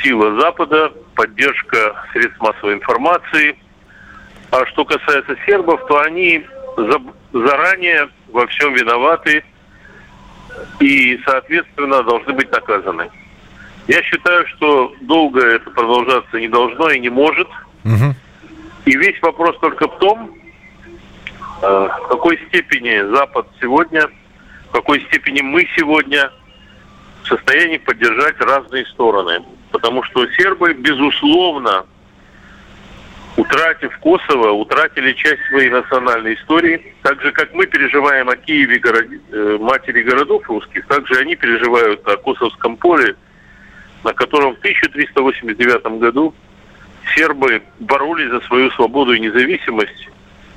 сила 0.02 0.40
Запада 0.40 0.92
поддержка 1.16 2.06
средств 2.14 2.40
массовой 2.40 2.74
информации. 2.74 3.58
А 4.52 4.66
что 4.68 4.86
касается 4.86 5.36
сербов, 5.46 5.86
то 5.88 6.00
они 6.02 6.46
за, 6.78 7.02
заранее 7.34 8.10
во 8.32 8.48
всем 8.48 8.74
виноваты 8.74 9.44
и, 10.80 11.20
соответственно, 11.26 12.04
должны 12.04 12.34
быть 12.34 12.52
наказаны. 12.52 13.10
Я 13.88 14.02
считаю, 14.04 14.46
что 14.48 14.94
долго 15.02 15.42
это 15.42 15.70
продолжаться 15.72 16.40
не 16.40 16.48
должно 16.48 16.90
и 16.90 17.00
не 17.00 17.10
может. 17.10 17.48
Угу. 17.86 18.16
И 18.86 18.98
весь 18.98 19.22
вопрос 19.22 19.58
только 19.60 19.88
в 19.88 19.98
том, 20.00 20.32
э, 21.62 21.90
в 22.04 22.08
какой 22.10 22.38
степени 22.48 23.14
Запад 23.16 23.48
сегодня, 23.62 24.10
в 24.70 24.72
какой 24.72 25.02
степени 25.06 25.42
мы 25.42 25.68
сегодня 25.76 26.32
в 27.24 27.28
состоянии 27.28 27.78
поддержать 27.78 28.40
разные 28.40 28.86
стороны. 28.88 29.44
Потому 29.72 30.04
что 30.04 30.28
сербы, 30.32 30.74
безусловно, 30.74 31.86
утратив 33.36 33.98
Косово, 34.00 34.52
утратили 34.52 35.14
часть 35.14 35.42
своей 35.50 35.70
национальной 35.70 36.36
истории. 36.36 36.94
Так 37.04 37.22
же, 37.22 37.32
как 37.32 37.54
мы 37.54 37.66
переживаем 37.68 38.30
о 38.30 38.36
Киеве, 38.36 38.80
город, 38.80 39.08
э, 39.32 39.58
матери 39.60 40.02
городов 40.02 40.50
русских, 40.50 40.86
так 40.88 41.08
же 41.08 41.20
они 41.20 41.36
переживают 41.36 42.06
о 42.08 42.18
Косовском 42.18 42.78
поле, 42.78 43.16
на 44.04 44.14
котором 44.14 44.56
в 44.56 44.60
1389 44.60 46.00
году 46.00 46.34
сербы 47.16 47.62
боролись 47.80 48.32
за 48.32 48.42
свою 48.42 48.72
свободу 48.72 49.14
и 49.14 49.20
независимость 49.20 50.10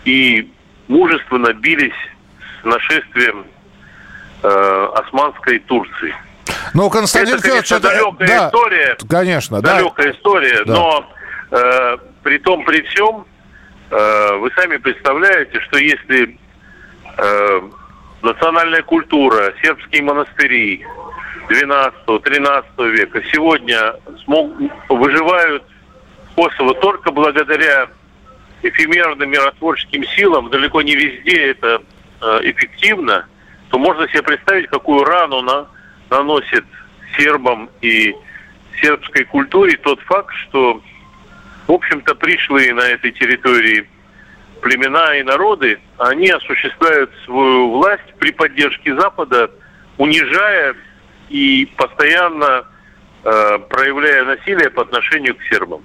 и 0.04 0.50
мужественно 0.88 1.52
бились 1.52 1.92
с 2.60 2.64
нашествием 2.64 3.44
э, 4.42 4.88
османской 4.94 5.58
Турции. 5.60 6.14
Ну, 6.74 6.90
Константин 6.90 7.36
это, 7.36 7.48
конечно, 7.48 7.74
это, 7.76 7.88
далекая 7.88 8.28
да, 8.28 8.46
история. 8.48 8.96
Конечно, 9.08 9.60
далекая 9.60 10.06
да. 10.06 10.12
история, 10.12 10.64
да. 10.64 10.72
но 10.74 11.06
э, 11.50 11.96
при 12.22 12.38
том, 12.38 12.64
при 12.64 12.82
всем, 12.82 13.26
э, 13.90 14.36
вы 14.36 14.50
сами 14.56 14.76
представляете, 14.76 15.60
что 15.60 15.78
если 15.78 16.38
э, 17.16 17.60
национальная 18.22 18.82
культура, 18.82 19.52
сербские 19.62 20.02
монастыри 20.02 20.84
12-13 21.48 22.90
века 22.90 23.22
сегодня 23.32 23.94
смог, 24.24 24.52
выживают 24.88 25.64
Косово 26.36 26.74
только 26.74 27.10
благодаря 27.10 27.88
эфемерным 28.62 29.30
миротворческим 29.30 30.04
силам, 30.04 30.50
далеко 30.50 30.82
не 30.82 30.94
везде 30.94 31.50
это 31.50 31.82
э, 32.20 32.40
эффективно, 32.44 33.26
то 33.70 33.78
можно 33.78 34.08
себе 34.08 34.22
представить, 34.22 34.68
какую 34.68 35.04
рану 35.04 35.42
на, 35.42 35.66
наносит 36.10 36.64
сербам 37.16 37.70
и 37.80 38.14
сербской 38.80 39.24
культуре 39.24 39.76
тот 39.76 40.00
факт, 40.02 40.34
что 40.48 40.82
в 41.70 41.72
общем-то, 41.72 42.16
пришлые 42.16 42.74
на 42.74 42.80
этой 42.80 43.12
территории 43.12 43.88
племена 44.60 45.16
и 45.16 45.22
народы, 45.22 45.78
они 45.98 46.28
осуществляют 46.28 47.12
свою 47.24 47.70
власть 47.70 48.12
при 48.18 48.32
поддержке 48.32 48.92
Запада, 48.96 49.48
унижая 49.96 50.74
и 51.28 51.68
постоянно 51.76 52.64
э, 53.22 53.58
проявляя 53.68 54.24
насилие 54.24 54.68
по 54.70 54.82
отношению 54.82 55.36
к 55.36 55.42
сербам. 55.44 55.82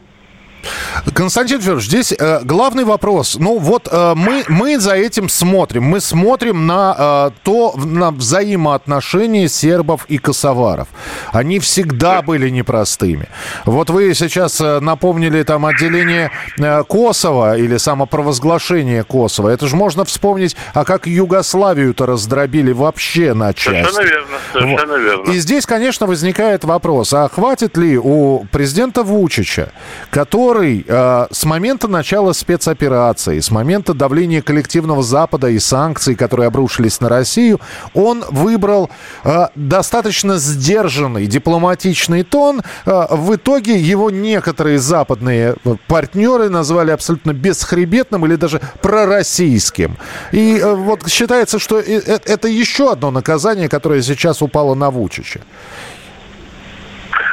Константин 1.13 1.61
Федорович, 1.61 1.85
здесь 1.85 2.13
э, 2.17 2.41
главный 2.43 2.83
вопрос. 2.83 3.37
Ну 3.39 3.57
вот 3.57 3.87
э, 3.91 4.13
мы, 4.15 4.43
мы 4.47 4.79
за 4.79 4.95
этим 4.95 5.29
смотрим. 5.29 5.83
Мы 5.83 5.99
смотрим 5.99 6.65
на 6.65 6.95
э, 6.97 7.31
то, 7.43 7.73
на 7.77 8.11
взаимоотношения 8.11 9.47
сербов 9.47 10.05
и 10.07 10.17
косоваров. 10.17 10.87
Они 11.31 11.59
всегда 11.59 12.21
были 12.21 12.49
непростыми. 12.49 13.27
Вот 13.65 13.89
вы 13.89 14.13
сейчас 14.13 14.59
э, 14.61 14.79
напомнили 14.79 15.43
там 15.43 15.65
отделение 15.65 16.31
э, 16.59 16.83
Косово 16.83 17.57
или 17.57 17.77
самопровозглашение 17.77 19.03
Косово. 19.03 19.49
Это 19.49 19.67
же 19.67 19.75
можно 19.75 20.05
вспомнить, 20.05 20.55
а 20.73 20.85
как 20.85 21.07
Югославию-то 21.07 22.05
раздробили 22.05 22.71
вообще 22.71 23.33
на 23.33 23.53
части. 23.53 23.93
Совершенно 23.93 24.09
верно, 24.09 24.37
совершенно 24.53 24.93
вот. 24.93 25.01
верно. 25.01 25.31
И 25.31 25.39
здесь, 25.39 25.65
конечно, 25.65 26.07
возникает 26.07 26.63
вопрос, 26.63 27.13
а 27.13 27.29
хватит 27.29 27.77
ли 27.77 27.97
у 27.97 28.45
президента 28.51 29.03
Вучича, 29.03 29.71
который 30.09 30.54
Э, 30.55 31.27
с 31.31 31.43
момента 31.45 31.87
начала 31.87 32.33
спецоперации, 32.33 33.39
с 33.39 33.51
момента 33.51 33.93
давления 33.93 34.41
коллективного 34.41 35.03
Запада 35.03 35.49
и 35.49 35.59
санкций, 35.59 36.15
которые 36.15 36.47
обрушились 36.47 37.01
на 37.01 37.09
Россию, 37.09 37.59
он 37.93 38.23
выбрал 38.29 38.89
э, 39.23 39.47
достаточно 39.55 40.37
сдержанный 40.37 41.27
дипломатичный 41.27 42.23
тон. 42.23 42.61
Э, 42.85 43.07
в 43.09 43.35
итоге 43.35 43.77
его 43.77 44.09
некоторые 44.09 44.79
западные 44.79 45.55
партнеры 45.87 46.49
назвали 46.49 46.91
абсолютно 46.91 47.33
бесхребетным 47.33 48.25
или 48.25 48.35
даже 48.35 48.61
пророссийским. 48.81 49.97
И 50.31 50.61
вот 50.63 51.09
считается, 51.09 51.59
что 51.59 51.79
это 51.79 52.47
еще 52.47 52.91
одно 52.91 53.11
наказание, 53.11 53.67
которое 53.67 54.01
сейчас 54.01 54.41
упало 54.41 54.75
на 54.75 54.89
Вучича. 54.89 55.41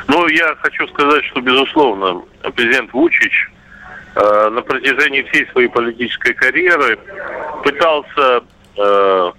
Ну, 0.09 0.27
я 0.29 0.55
хочу 0.57 0.87
сказать, 0.89 1.25
что, 1.27 1.41
безусловно, 1.41 2.23
президент 2.55 2.93
Вучич 2.93 3.51
э, 4.15 4.49
на 4.51 4.63
протяжении 4.63 5.23
всей 5.23 5.47
своей 5.49 5.69
политической 5.69 6.35
карьеры 6.35 6.99
пытался 7.63 8.43
э, 8.77 9.33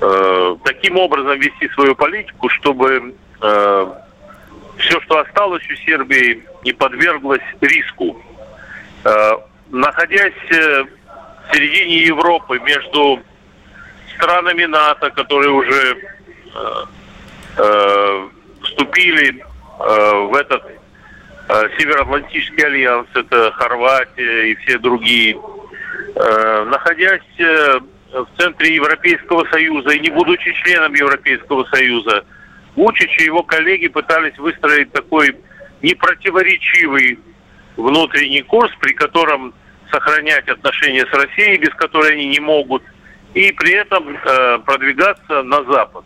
э, 0.00 0.56
таким 0.64 0.96
образом 0.96 1.38
вести 1.38 1.68
свою 1.74 1.94
политику, 1.94 2.48
чтобы 2.48 3.14
э, 3.42 3.86
все, 4.78 5.00
что 5.00 5.18
осталось 5.18 5.62
у 5.70 5.74
Сербии, 5.76 6.42
не 6.64 6.72
подверглось 6.72 7.42
риску. 7.60 8.20
Э, 9.04 9.32
находясь 9.70 10.32
э, 10.50 10.84
в 10.84 11.54
середине 11.54 11.98
Европы 12.04 12.58
между 12.60 13.20
странами 14.16 14.64
НАТО, 14.64 15.10
которые 15.10 15.50
уже 15.50 15.96
э, 15.96 16.84
э, 17.58 18.28
вступили 18.62 19.44
в 19.78 20.34
этот 20.34 20.62
э, 21.48 21.68
Североатлантический 21.78 22.64
альянс, 22.64 23.06
это 23.14 23.52
Хорватия 23.52 24.50
и 24.50 24.54
все 24.56 24.78
другие, 24.78 25.38
э, 26.14 26.64
находясь 26.64 27.20
в 28.12 28.26
центре 28.38 28.74
Европейского 28.74 29.44
Союза 29.50 29.90
и 29.90 30.00
не 30.00 30.10
будучи 30.10 30.52
членом 30.64 30.94
Европейского 30.94 31.64
Союза, 31.64 32.24
Вучич 32.74 33.18
и 33.20 33.24
его 33.24 33.42
коллеги 33.42 33.88
пытались 33.88 34.36
выстроить 34.38 34.92
такой 34.92 35.36
непротиворечивый 35.82 37.18
внутренний 37.76 38.42
курс, 38.42 38.72
при 38.80 38.92
котором 38.92 39.54
сохранять 39.90 40.48
отношения 40.48 41.06
с 41.06 41.12
Россией, 41.12 41.58
без 41.58 41.70
которой 41.74 42.12
они 42.12 42.26
не 42.28 42.40
могут, 42.40 42.82
и 43.34 43.52
при 43.52 43.72
этом 43.72 44.08
э, 44.08 44.58
продвигаться 44.60 45.42
на 45.42 45.62
Запад 45.64 46.04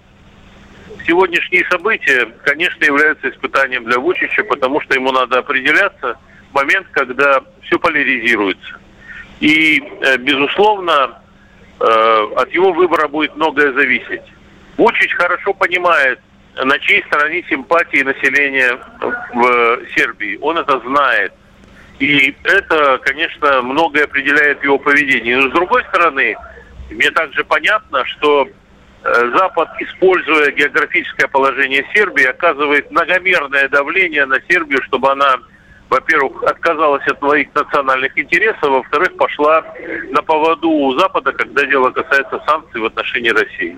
сегодняшние 1.07 1.65
события, 1.71 2.27
конечно, 2.45 2.85
являются 2.85 3.31
испытанием 3.31 3.85
для 3.85 3.99
Вучича, 3.99 4.45
потому 4.45 4.81
что 4.81 4.95
ему 4.95 5.13
надо 5.13 5.39
определяться 5.39 6.19
в 6.51 6.55
момент, 6.55 6.87
когда 6.93 7.41
все 7.63 7.79
поляризируется. 7.79 8.79
И, 9.41 9.83
э, 10.01 10.17
безусловно, 10.19 11.19
э, 11.81 12.27
от 12.37 12.53
его 12.53 12.73
выбора 12.73 13.09
будет 13.09 13.35
многое 13.37 13.73
зависеть. 13.73 14.23
Вучич 14.77 15.15
хорошо 15.15 15.53
понимает, 15.55 16.21
на 16.63 16.79
чьей 16.79 17.03
стороне 17.05 17.45
симпатии 17.49 18.03
населения 18.03 18.79
в 19.33 19.81
Сербии. 19.95 20.39
Он 20.41 20.59
это 20.59 20.81
знает. 20.81 21.33
И 21.99 22.35
это, 22.45 22.99
конечно, 22.99 23.63
многое 23.63 24.05
определяет 24.05 24.63
его 24.63 24.79
поведение. 24.79 25.39
Но 25.39 25.49
с 25.49 25.53
другой 25.53 25.83
стороны, 25.85 26.37
мне 26.91 27.11
также 27.11 27.45
понятно, 27.45 28.05
что 28.05 28.49
Э, 28.49 28.62
Запад, 29.05 29.69
используя 29.81 30.53
географическое 30.53 31.27
положение 31.27 31.85
Сербии, 31.93 32.25
оказывает 32.25 32.91
многомерное 32.91 33.69
давление 33.69 34.27
на 34.27 34.41
Сербию, 34.49 34.81
чтобы 34.83 35.11
она, 35.11 35.39
во-первых, 35.91 36.43
отказалась 36.45 37.07
от 37.09 37.19
своих 37.19 37.53
национальных 37.55 38.17
интересов, 38.17 38.63
во-вторых, 38.63 39.17
пошла 39.17 39.65
на 40.11 40.23
поводу 40.23 40.71
у 40.71 40.99
Запада, 40.99 41.33
когда 41.33 41.65
дело 41.67 41.91
касается 41.91 42.41
санкций 42.47 42.81
в 42.81 42.87
отношении 42.87 43.31
России. 43.31 43.77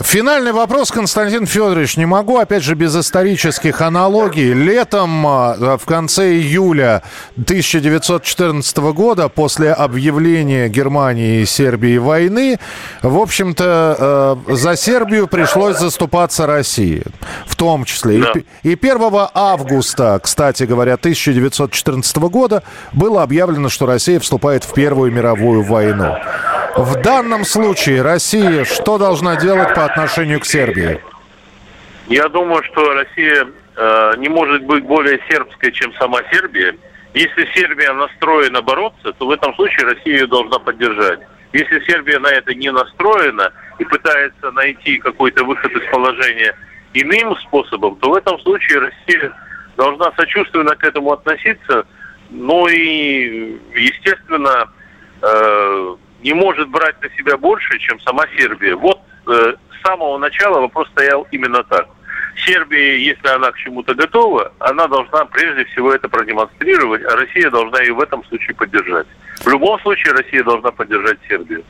Финальный 0.00 0.52
вопрос, 0.52 0.90
Константин 0.90 1.46
Федорович. 1.46 1.96
Не 1.96 2.06
могу, 2.06 2.38
опять 2.38 2.62
же, 2.62 2.74
без 2.74 2.96
исторических 2.96 3.80
аналогий. 3.80 4.52
Летом, 4.52 5.26
а, 5.26 5.78
в 5.78 5.84
конце 5.86 6.32
июля 6.32 7.02
1914 7.36 8.92
года, 8.92 9.28
после 9.28 9.72
объявления 9.72 10.68
Германии 10.68 11.40
и 11.40 11.46
Сербии 11.46 11.98
войны, 11.98 12.58
в 13.02 13.18
общем-то, 13.18 14.44
э, 14.48 14.54
за 14.54 14.76
Сербию 14.76 15.28
пришлось 15.28 15.78
заступаться 15.78 16.46
России. 16.46 17.04
В 17.46 17.54
том 17.56 17.84
числе. 17.84 18.18
Да. 18.20 18.32
И 18.62 18.76
1 18.76 19.30
августа, 19.34 20.18
кстати 20.22 20.64
говоря, 20.64 20.96
1914 20.96 22.28
года 22.28 22.62
было 22.92 23.22
объявлено, 23.22 23.68
что 23.68 23.86
Россия 23.86 24.18
вступает 24.20 24.64
в 24.64 24.72
Первую 24.72 25.12
мировую 25.12 25.62
войну. 25.62 26.16
В 26.76 27.02
данном 27.02 27.44
случае 27.44 28.02
Россия 28.02 28.64
что 28.64 28.96
должна 28.96 29.36
делать 29.36 29.74
по 29.74 29.84
отношению 29.84 30.40
к 30.40 30.46
Сербии? 30.46 31.00
Я 32.08 32.28
думаю, 32.28 32.62
что 32.64 32.94
Россия 32.94 33.46
э, 33.76 34.12
не 34.16 34.28
может 34.28 34.62
быть 34.64 34.82
более 34.84 35.20
сербской, 35.28 35.70
чем 35.72 35.92
сама 35.94 36.20
Сербия. 36.30 36.74
Если 37.12 37.46
Сербия 37.54 37.92
настроена 37.92 38.62
бороться, 38.62 39.12
то 39.12 39.26
в 39.26 39.30
этом 39.30 39.54
случае 39.54 39.86
Россия 39.86 40.20
ее 40.20 40.26
должна 40.26 40.58
поддержать. 40.58 41.20
Если 41.52 41.84
Сербия 41.84 42.18
на 42.18 42.28
это 42.28 42.54
не 42.54 42.72
настроена 42.72 43.52
и 43.78 43.84
пытается 43.84 44.50
найти 44.52 44.96
какой-то 44.96 45.44
выход 45.44 45.70
из 45.72 45.90
положения 45.90 46.54
иным 46.94 47.36
способом, 47.36 47.96
то 47.96 48.10
в 48.10 48.14
этом 48.14 48.38
случае 48.40 48.78
Россия 48.78 49.32
должна 49.76 50.10
сочувственно 50.16 50.74
к 50.74 50.84
этому 50.84 51.12
относиться, 51.12 51.86
ну 52.30 52.66
и, 52.66 53.58
естественно, 53.74 54.70
э, 55.20 55.96
не 56.22 56.32
может 56.32 56.68
брать 56.68 57.00
на 57.02 57.10
себя 57.10 57.36
больше, 57.36 57.78
чем 57.78 58.00
сама 58.00 58.24
Сербия. 58.36 58.74
Вот 58.76 59.00
э, 59.26 59.54
с 59.78 59.86
самого 59.86 60.18
начала 60.18 60.60
вопрос 60.60 60.88
стоял 60.88 61.26
именно 61.30 61.62
так. 61.64 61.88
Сербия, 62.46 62.98
если 62.98 63.28
она 63.28 63.50
к 63.52 63.58
чему-то 63.58 63.94
готова, 63.94 64.52
она 64.58 64.86
должна 64.88 65.24
прежде 65.26 65.64
всего 65.66 65.92
это 65.92 66.08
продемонстрировать, 66.08 67.04
а 67.04 67.16
Россия 67.16 67.50
должна 67.50 67.80
ее 67.80 67.92
в 67.92 68.00
этом 68.00 68.24
случае 68.24 68.54
поддержать. 68.54 69.06
В 69.40 69.48
любом 69.48 69.78
случае 69.80 70.14
Россия 70.14 70.42
должна 70.42 70.70
поддержать 70.70 71.18
Сербию. 71.28 71.62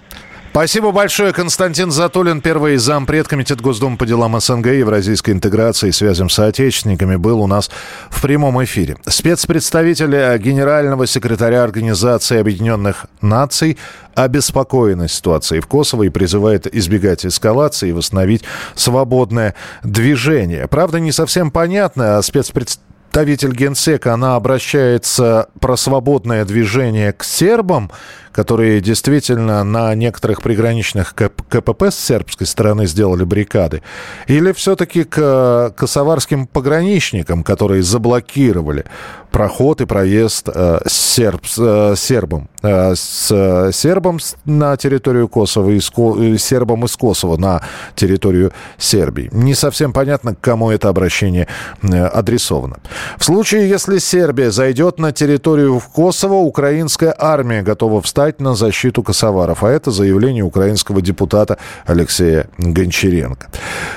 Спасибо 0.52 0.92
большое. 0.92 1.32
Константин 1.32 1.90
Затулин, 1.90 2.42
первый 2.42 2.76
зампред 2.76 3.26
Комитет 3.26 3.62
Госдумы 3.62 3.96
по 3.96 4.04
делам 4.04 4.38
СНГ, 4.38 4.66
евразийской 4.66 5.32
интеграции 5.32 5.88
и 5.88 5.92
связям 5.92 6.28
с 6.28 6.34
соотечественниками, 6.34 7.16
был 7.16 7.40
у 7.40 7.46
нас 7.46 7.70
в 8.10 8.20
прямом 8.20 8.62
эфире. 8.62 8.98
Спецпредставитель 9.06 10.36
генерального 10.36 11.06
секретаря 11.06 11.62
Организации 11.64 12.38
Объединенных 12.38 13.06
Наций 13.22 13.78
обеспокоена 14.14 15.08
ситуацией 15.08 15.62
в 15.62 15.66
Косово 15.68 16.02
и 16.02 16.10
призывает 16.10 16.66
избегать 16.66 17.24
эскалации 17.24 17.88
и 17.88 17.92
восстановить 17.92 18.44
свободное 18.74 19.54
движение. 19.82 20.68
Правда, 20.68 21.00
не 21.00 21.12
совсем 21.12 21.50
понятно, 21.50 22.18
а 22.18 22.22
спецпредставитель 22.22 22.92
представитель 23.12 23.54
Генсека, 23.54 24.14
она 24.14 24.36
обращается 24.36 25.48
про 25.60 25.76
свободное 25.76 26.46
движение 26.46 27.12
к 27.12 27.24
сербам, 27.24 27.90
которые 28.32 28.80
действительно 28.80 29.62
на 29.64 29.94
некоторых 29.94 30.42
приграничных 30.42 31.14
КПП 31.14 31.84
с 31.90 31.98
сербской 31.98 32.46
стороны 32.46 32.86
сделали 32.86 33.24
баррикады, 33.24 33.82
или 34.26 34.52
все-таки 34.52 35.04
к 35.04 35.74
косоварским 35.76 36.46
пограничникам, 36.46 37.44
которые 37.44 37.82
заблокировали 37.82 38.84
проход 39.32 39.80
и 39.80 39.86
проезд 39.86 40.48
э, 40.54 40.80
серб, 40.86 41.42
э, 41.58 41.94
сербам, 41.96 42.48
э, 42.62 42.94
с 42.94 43.70
сербом 43.72 44.18
на 44.44 44.76
территорию 44.76 45.26
Косово 45.26 45.70
и 45.70 45.80
с 45.80 45.90
э, 45.96 46.36
сербом 46.38 46.84
из 46.84 46.96
Косово 46.96 47.36
на 47.38 47.62
территорию 47.96 48.52
Сербии. 48.78 49.30
Не 49.32 49.54
совсем 49.54 49.92
понятно, 49.92 50.34
к 50.34 50.40
кому 50.40 50.70
это 50.70 50.88
обращение 50.88 51.48
э, 51.82 52.04
адресовано. 52.04 52.76
В 53.18 53.24
случае, 53.24 53.68
если 53.68 53.98
Сербия 53.98 54.50
зайдет 54.50 54.98
на 54.98 55.12
территорию 55.12 55.78
в 55.78 55.88
Косово, 55.88 56.34
украинская 56.34 57.14
армия 57.18 57.62
готова 57.62 58.02
встать 58.02 58.21
на 58.40 58.54
защиту 58.54 59.02
косоваров. 59.02 59.64
А 59.64 59.70
это 59.70 59.90
заявление 59.90 60.44
украинского 60.44 61.02
депутата 61.02 61.58
Алексея 61.87 62.46
Гончаренко. 62.58 63.48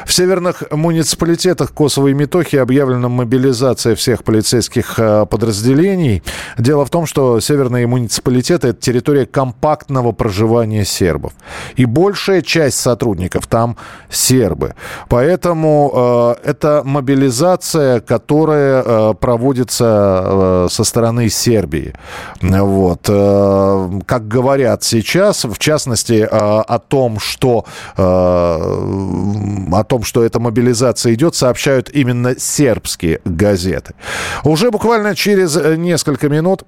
В 0.06 0.14
северных 0.14 0.64
муниципалитетах 0.72 1.72
Косово 1.72 2.08
и 2.08 2.14
Метохи 2.14 2.56
объявлена 2.56 3.10
мобилизация 3.10 3.96
всех 3.96 4.24
полицейских 4.24 5.00
э, 5.00 5.26
подразделений. 5.26 6.24
Дело 6.58 6.86
в 6.86 6.90
том, 6.90 7.06
что 7.06 7.40
северные 7.40 7.88
муниципалитеты– 7.88 8.68
это 8.70 8.82
территория 8.82 9.26
компактного 9.26 10.12
проживания 10.12 10.86
сербов. 10.86 11.34
И 11.76 11.86
большая 11.86 12.42
часть 12.42 12.80
сотрудников 12.80 13.48
там 13.48 13.78
сербы. 14.10 14.74
Поэтому 15.10 16.36
э, 16.44 16.50
это 16.50 16.82
мобилизация, 16.86 18.00
которая 18.00 18.84
э, 18.84 19.14
проводится 19.20 20.22
э, 20.26 20.68
со 20.70 20.84
стороны 20.84 21.30
Сербии. 21.30 21.94
Вот. 22.42 23.02
Э, 23.08 23.90
как 24.16 24.30
говорят 24.30 24.82
сейчас, 24.82 25.44
в 25.44 25.58
частности, 25.58 26.22
э, 26.24 26.28
о 26.30 26.80
том, 26.80 27.20
что 27.20 27.66
э, 27.98 28.02
о 28.02 29.84
том, 29.84 30.04
что 30.04 30.24
эта 30.24 30.40
мобилизация 30.40 31.14
идет, 31.14 31.36
сообщают 31.36 31.90
именно 31.90 32.40
сербские 32.40 33.20
газеты. 33.26 33.94
Уже 34.46 34.72
буквально 34.72 35.16
через 35.16 35.58
э, 35.58 35.76
несколько 35.76 36.30
минут 36.30 36.64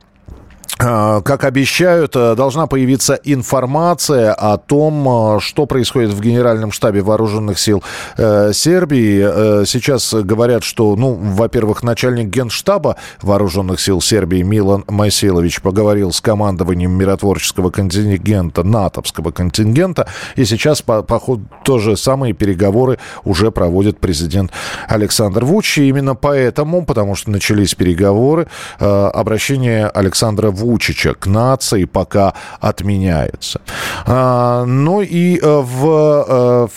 как 0.78 1.44
обещают, 1.44 2.16
э, 2.16 2.36
должна 2.36 2.68
появиться 2.68 3.20
информация 3.24 4.34
о 4.34 4.58
том, 4.58 5.38
э, 5.38 5.40
что 5.40 5.66
происходит 5.66 6.12
в 6.12 6.22
Генеральном 6.22 6.72
штабе 6.72 7.02
Вооруженных 7.02 7.58
сил 7.60 7.84
э, 8.18 8.52
Сербии. 8.54 9.66
Сейчас 9.66 10.14
говорят, 10.14 10.64
что, 10.64 10.96
ну, 10.96 11.14
во-первых, 11.14 11.84
начальник 11.84 12.28
Генштаба 12.28 12.98
Вооруженных 13.22 13.80
сил 13.80 14.02
Сербии 14.02 14.42
Милан 14.42 14.84
Майсилович 14.88 15.62
поговорил 15.62 16.12
с 16.12 16.22
командованием 16.22 16.92
миротворческого 16.92 17.70
контингента, 17.70 18.64
натовского 18.64 19.32
контингента, 19.32 20.08
и 20.36 20.46
сейчас, 20.46 20.82
по, 20.82 21.02
по 21.02 21.20
ходу, 21.20 21.46
тоже 21.64 21.98
самые 21.98 22.34
переговоры 22.34 23.00
уже 23.24 23.52
проводит 23.52 24.00
президент 24.00 24.52
Александр 24.88 25.44
Вучич. 25.46 25.80
И 25.80 25.90
именно 25.90 26.16
поэтому, 26.16 26.86
потому 26.86 27.16
что 27.16 27.32
начались 27.32 27.76
переговоры, 27.76 28.48
обращение 28.80 29.88
Александра 29.88 30.52
Вучича 30.58 31.14
к 31.14 31.28
нации 31.28 31.86
пока 31.86 32.34
отменяется. 32.60 33.62
А, 34.06 34.66
ну 34.66 35.02
и 35.02 35.40
э, 35.40 35.62
в, 35.62 36.26
э, 36.28 36.68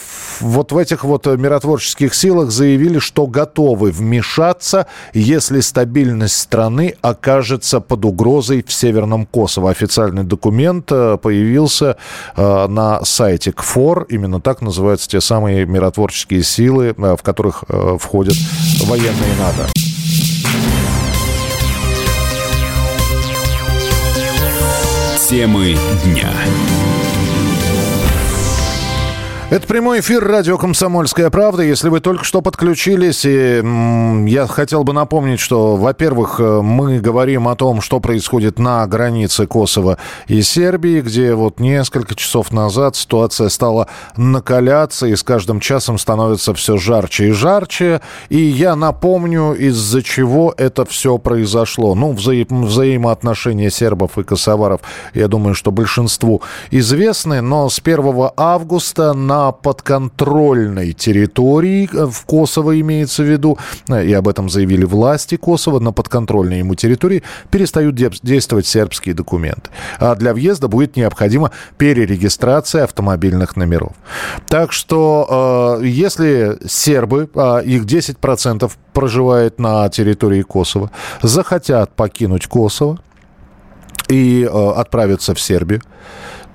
вот 0.41 0.73
в 0.73 0.77
этих 0.77 1.05
вот 1.05 1.27
миротворческих 1.27 2.15
силах 2.15 2.51
заявили, 2.51 2.99
что 2.99 3.27
готовы 3.27 3.91
вмешаться, 3.91 4.87
если 5.15 5.61
стабильность 5.61 6.39
страны 6.39 6.95
окажется 7.01 7.81
под 7.81 8.05
угрозой 8.05 8.63
в 8.67 8.73
Северном 8.73 9.27
Косово. 9.27 9.71
Официальный 9.71 10.25
документ 10.25 10.91
э, 10.93 11.19
появился 11.21 11.97
на 12.37 13.05
сайте 13.05 13.53
КФОР. 13.53 14.07
Именно 14.09 14.41
так 14.41 14.61
называются 14.63 15.09
те 15.09 15.21
самые 15.21 15.67
миротворческие 15.67 16.43
силы, 16.43 16.95
в 16.97 17.23
которых 17.23 17.65
входят 17.99 18.37
военные 18.87 19.37
НАТО. 19.39 19.90
Темы 25.31 25.77
дня. 26.03 26.35
Это 29.51 29.67
прямой 29.67 29.99
эфир 29.99 30.25
радио 30.25 30.57
«Комсомольская 30.57 31.29
правда». 31.29 31.65
Если 31.65 31.89
вы 31.89 31.99
только 31.99 32.23
что 32.23 32.41
подключились, 32.41 33.25
и, 33.25 33.61
я 34.29 34.47
хотел 34.47 34.85
бы 34.85 34.93
напомнить, 34.93 35.41
что, 35.41 35.75
во-первых, 35.75 36.39
э, 36.39 36.61
мы 36.63 37.01
говорим 37.01 37.49
о 37.49 37.57
том, 37.57 37.81
что 37.81 37.99
происходит 37.99 38.61
на 38.61 38.87
границе 38.87 39.49
Косово 39.49 39.99
и 40.29 40.41
Сербии, 40.43 41.01
где 41.01 41.35
вот 41.35 41.59
несколько 41.59 42.15
часов 42.15 42.53
назад 42.53 42.95
ситуация 42.95 43.49
стала 43.49 43.89
накаляться 44.17 45.09
и 45.09 45.17
с 45.17 45.25
каждым 45.25 45.59
часом 45.59 45.99
становится 45.99 46.55
все 46.55 46.77
жарче 46.77 47.31
и 47.31 47.33
жарче. 47.33 48.03
И 48.29 48.39
я 48.39 48.77
напомню, 48.77 49.55
из-за 49.55 50.05
чего 50.05 50.55
это 50.57 50.85
все 50.85 51.19
произошло. 51.19 51.97
Ну, 51.97 52.13
вза- 52.13 52.47
взаимоотношения 52.49 53.71
сербов 53.71 54.17
и 54.17 54.23
косоваров, 54.23 54.83
я 55.13 55.27
думаю, 55.27 55.57
что 55.57 55.73
большинству 55.73 56.41
известны, 56.71 57.41
но 57.41 57.69
с 57.69 57.81
1 57.81 58.31
августа 58.37 59.13
на 59.13 59.40
на 59.41 59.53
подконтрольной 59.53 60.93
территории, 60.93 61.89
э, 61.93 62.07
в 62.07 62.25
Косово 62.27 62.79
имеется 62.81 63.23
в 63.23 63.27
виду, 63.27 63.59
э, 63.89 64.07
и 64.07 64.13
об 64.13 64.29
этом 64.29 64.51
заявили 64.51 64.85
власти 64.85 65.37
Косово, 65.37 65.79
на 65.81 65.93
подконтрольной 65.93 66.59
ему 66.59 66.75
территории 66.75 67.23
перестают 67.51 67.95
действовать 68.23 68.67
сербские 68.67 69.15
документы. 69.15 69.71
А 69.99 70.15
для 70.15 70.33
въезда 70.33 70.69
будет 70.69 70.97
необходима 70.97 71.51
перерегистрация 71.79 72.85
автомобильных 72.85 73.57
номеров. 73.57 73.93
Так 74.49 74.73
что, 74.73 75.79
э, 75.81 75.87
если 75.87 76.59
сербы, 76.67 77.29
а 77.35 77.61
их 77.61 77.85
10% 77.85 78.77
проживает 78.93 79.59
на 79.59 79.89
территории 79.89 80.43
Косово, 80.43 80.91
захотят 81.23 81.97
покинуть 81.97 82.47
Косово 82.47 82.99
и 84.09 84.49
отправиться 84.77 85.35
в 85.35 85.41
Сербию, 85.41 85.81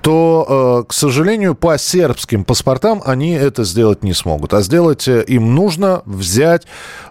то, 0.06 0.84
э, 0.84 0.88
к 0.88 0.92
сожалению, 0.92 1.56
по 1.56 1.76
сербским 1.76 2.44
паспортам 2.44 3.02
они 3.04 3.32
это 3.32 3.64
сделать 3.64 4.04
не 4.04 4.12
смогут. 4.12 4.54
А 4.54 4.62
сделать 4.62 5.08
э, 5.08 5.24
им 5.26 5.56
нужно 5.56 6.02
взять 6.06 6.62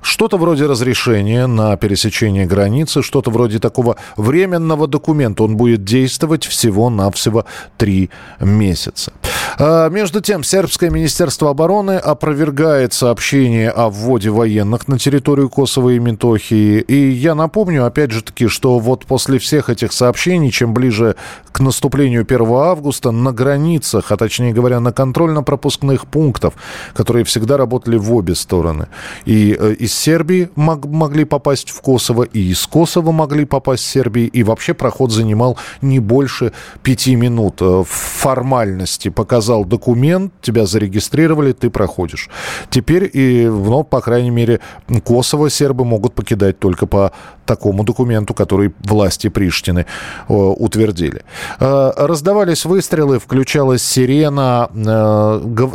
что-то 0.01 0.37
вроде 0.37 0.65
разрешения 0.65 1.45
на 1.45 1.75
пересечение 1.75 2.45
границы, 2.45 3.01
что-то 3.01 3.31
вроде 3.31 3.59
такого 3.59 3.97
временного 4.15 4.87
документа. 4.87 5.43
Он 5.43 5.57
будет 5.57 5.83
действовать 5.83 6.45
всего-навсего 6.45 7.43
три 7.77 8.11
месяца. 8.39 9.11
А, 9.57 9.89
между 9.89 10.21
тем, 10.21 10.43
сербское 10.43 10.89
министерство 10.89 11.49
обороны 11.49 11.97
опровергает 11.97 12.93
сообщение 12.93 13.69
о 13.69 13.89
вводе 13.89 14.29
военных 14.29 14.87
на 14.87 14.99
территорию 14.99 15.49
Косово 15.49 15.91
и 15.91 15.99
Ментохии. 15.99 16.79
И 16.81 17.09
я 17.11 17.35
напомню, 17.35 17.85
опять 17.85 18.11
же 18.11 18.21
таки, 18.21 18.47
что 18.47 18.79
вот 18.79 19.05
после 19.05 19.39
всех 19.39 19.69
этих 19.69 19.93
сообщений, 19.93 20.51
чем 20.51 20.73
ближе 20.73 21.15
к 21.51 21.61
наступлению 21.61 22.23
1 22.23 22.41
августа, 22.51 23.11
на 23.11 23.31
границах, 23.31 24.11
а 24.11 24.17
точнее 24.17 24.53
говоря, 24.53 24.79
на 24.79 24.91
контрольно-пропускных 24.91 26.07
пунктах, 26.07 26.53
которые 26.93 27.23
всегда 27.23 27.55
работали 27.55 27.97
в 27.97 28.13
обе 28.13 28.35
стороны, 28.35 28.87
и 29.25 29.55
э, 29.57 29.73
из 29.73 29.93
Сербии 29.93 30.49
мог, 30.55 30.85
могли 30.85 31.23
попасть 31.23 31.69
в 31.69 31.79
Косово, 31.81 32.23
и 32.23 32.51
из 32.51 32.67
Косово 32.67 33.11
могли 33.11 33.45
попасть 33.45 33.83
в 33.83 33.87
Сербию, 33.87 34.29
и 34.29 34.43
вообще 34.43 34.73
проход 34.73 35.11
занимал 35.11 35.57
не 35.81 35.99
больше 35.99 36.51
пяти 36.83 37.15
минут. 37.15 37.61
Э, 37.61 37.83
формальности 37.87 39.09
показал 39.45 39.65
документ, 39.65 40.33
тебя 40.41 40.65
зарегистрировали, 40.65 41.51
ты 41.51 41.69
проходишь. 41.69 42.29
Теперь, 42.71 43.09
и, 43.13 43.45
ну, 43.47 43.83
по 43.83 44.01
крайней 44.01 44.31
мере, 44.31 44.59
Косово 45.03 45.49
сербы 45.49 45.85
могут 45.85 46.15
покидать 46.15 46.57
только 46.57 46.87
по 46.87 47.11
такому 47.45 47.83
документу, 47.83 48.33
который 48.33 48.73
власти 48.79 49.29
Приштины 49.29 49.85
э, 50.27 50.33
утвердили. 50.33 51.21
Э, 51.59 51.91
раздавались 51.95 52.65
выстрелы, 52.65 53.19
включалась 53.19 53.83
сирена, 53.83 54.69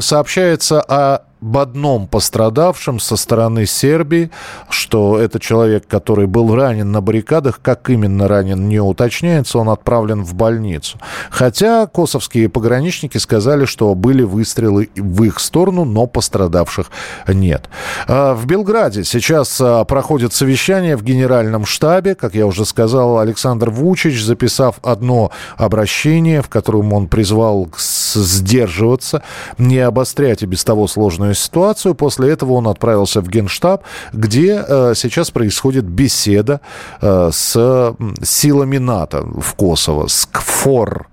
сообщается 0.00 0.80
о 0.80 1.30
одном 1.59 2.07
пострадавшем 2.07 3.00
со 3.00 3.16
стороны 3.16 3.66
Сербии, 3.66 4.31
что 4.68 5.18
это 5.18 5.40
человек, 5.40 5.87
который 5.87 6.26
был 6.26 6.55
ранен 6.55 6.92
на 6.92 7.00
баррикадах, 7.00 7.61
как 7.62 7.88
именно 7.90 8.29
ранен, 8.29 8.68
не 8.68 8.81
уточняется, 8.81 9.59
он 9.59 9.68
отправлен 9.68 10.22
в 10.22 10.35
больницу. 10.35 10.98
Хотя 11.31 11.87
косовские 11.87 12.48
пограничники 12.48 13.18
сказали, 13.18 13.64
что 13.64 13.94
были 13.94 14.22
выстрелы 14.22 14.90
в 14.96 15.22
их 15.24 15.40
сторону, 15.40 15.85
но 15.85 16.07
пострадавших 16.07 16.90
нет. 17.29 17.68
А 18.07 18.35
в 18.35 18.46
Белграде 18.46 19.05
сейчас 19.05 19.61
а, 19.61 19.85
проходит 19.85 20.33
совещание 20.33 20.96
в 20.96 21.03
генеральном 21.03 21.64
штабе, 21.64 22.14
как 22.14 22.35
я 22.35 22.46
уже 22.46 22.64
сказал, 22.64 23.18
Александр 23.18 23.70
Вучич, 23.70 24.22
записав 24.22 24.76
одно 24.83 25.31
обращение, 25.57 26.42
в 26.42 26.48
котором 26.48 26.92
он 26.92 27.09
призвал 27.09 27.68
сдерживаться, 28.14 29.22
не 29.59 29.79
обострять 29.79 30.42
и 30.42 30.46
без 30.46 30.64
того 30.64 30.87
сложную 30.87 31.30
сложную 31.31 31.35
ситуацию. 31.35 31.95
После 31.95 32.31
этого 32.31 32.53
он 32.53 32.69
отправился 32.69 33.21
в 33.21 33.29
Генштаб, 33.29 33.83
где 34.12 34.64
э, 34.66 34.95
сейчас 34.95 35.31
происходит 35.31 35.85
беседа 35.85 36.61
э, 37.01 37.31
с 37.33 37.95
силами 38.23 38.79
НАТО 38.79 39.23
в 39.23 39.55
Косово, 39.55 40.09
с 40.09 40.27
КФОР. 40.27 41.07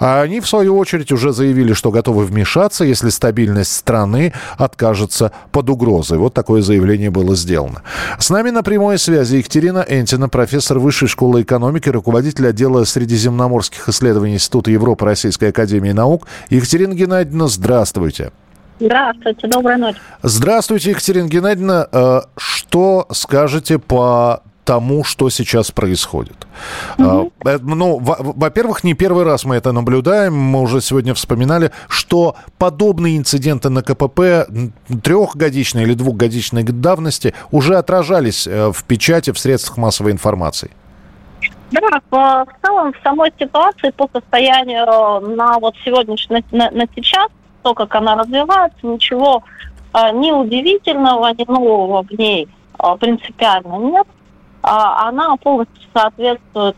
А 0.00 0.22
они, 0.22 0.40
в 0.40 0.46
свою 0.46 0.78
очередь, 0.78 1.10
уже 1.12 1.32
заявили, 1.32 1.72
что 1.72 1.90
готовы 1.90 2.24
вмешаться, 2.24 2.84
если 2.84 3.10
стабильность 3.10 3.72
страны 3.76 4.32
откажется 4.56 5.32
под 5.50 5.70
угрозой. 5.70 6.18
Вот 6.18 6.34
такое 6.34 6.62
заявление 6.62 7.10
было 7.10 7.34
сделано. 7.34 7.82
С 8.18 8.30
нами 8.30 8.50
на 8.50 8.62
прямой 8.62 8.98
связи 8.98 9.36
Екатерина 9.36 9.84
Энтина, 9.88 10.28
профессор 10.28 10.78
Высшей 10.78 11.08
школы 11.08 11.42
экономики, 11.42 11.88
руководитель 11.88 12.46
отдела 12.46 12.84
средиземноморских 12.84 13.88
исследований 13.88 14.34
Института 14.34 14.70
Европы 14.70 15.04
Российской 15.04 15.48
Академии 15.48 15.92
Наук. 15.92 16.28
Екатерина 16.50 16.94
Геннадьевна, 16.94 17.48
здравствуйте. 17.48 18.30
Здравствуйте, 18.80 19.46
доброй 19.48 19.76
ночи. 19.76 19.98
Здравствуйте, 20.22 20.90
Екатерина 20.90 21.28
Геннадьевна. 21.28 21.88
Э, 21.90 22.20
что 22.36 23.06
скажете 23.10 23.78
по 23.78 24.42
тому, 24.64 25.02
что 25.02 25.30
сейчас 25.30 25.70
происходит. 25.70 26.46
Угу. 26.98 27.32
Ну, 27.62 27.98
во-первых, 28.00 28.84
не 28.84 28.92
первый 28.92 29.24
раз 29.24 29.44
мы 29.44 29.56
это 29.56 29.72
наблюдаем. 29.72 30.34
Мы 30.34 30.60
уже 30.60 30.82
сегодня 30.82 31.14
вспоминали, 31.14 31.70
что 31.88 32.36
подобные 32.58 33.16
инциденты 33.16 33.70
на 33.70 33.82
КПП 33.82 34.46
трехгодичной 35.02 35.84
или 35.84 35.94
двухгодичной 35.94 36.64
давности 36.64 37.32
уже 37.50 37.76
отражались 37.76 38.46
в 38.46 38.84
печати, 38.86 39.32
в 39.32 39.38
средствах 39.38 39.78
массовой 39.78 40.12
информации. 40.12 40.70
Да, 41.70 41.80
в 42.10 42.46
целом, 42.62 42.92
в 42.92 43.02
самой 43.02 43.32
ситуации 43.38 43.90
по 43.90 44.08
состоянию 44.12 44.84
на 45.34 45.58
вот 45.58 45.74
сегодняшний, 45.84 46.44
на, 46.50 46.70
на 46.70 46.86
сейчас, 46.94 47.28
то, 47.68 47.74
как 47.74 47.94
она 47.96 48.14
развивается, 48.16 48.86
ничего 48.86 49.42
э, 49.92 50.10
ни 50.12 50.30
удивительного, 50.30 51.32
ни 51.34 51.44
нового 51.46 52.02
в 52.02 52.10
ней 52.18 52.48
э, 52.78 52.96
принципиально 52.98 53.76
нет. 53.76 54.06
А 54.62 55.08
она 55.08 55.36
полностью 55.36 55.88
соответствует 55.94 56.76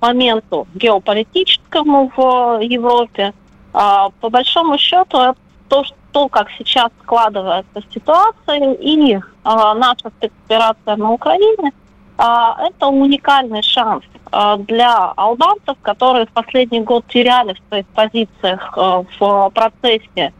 моменту 0.00 0.66
геополитическому 0.74 2.10
в 2.16 2.60
Европе. 2.62 3.34
По 3.72 4.30
большому 4.30 4.78
счету, 4.78 5.18
это 5.18 5.36
то, 5.68 5.84
что, 5.84 6.28
как 6.28 6.48
сейчас 6.56 6.92
складывается 7.02 7.82
ситуация 7.92 8.74
и 8.74 9.18
наша 9.44 10.08
спецоперация 10.16 10.96
на 10.96 11.10
Украине, 11.10 11.72
это 12.16 12.86
уникальный 12.86 13.62
шанс 13.62 14.04
Э, 14.34 14.56
для 14.58 15.12
албанцев, 15.16 15.76
которые 15.82 16.26
в 16.26 16.30
последний 16.30 16.80
год 16.80 17.04
теряли 17.06 17.54
в 17.54 17.68
своих 17.68 17.86
позициях 17.86 18.74
э, 18.76 19.04
в 19.18 19.50
процессе 19.54 20.32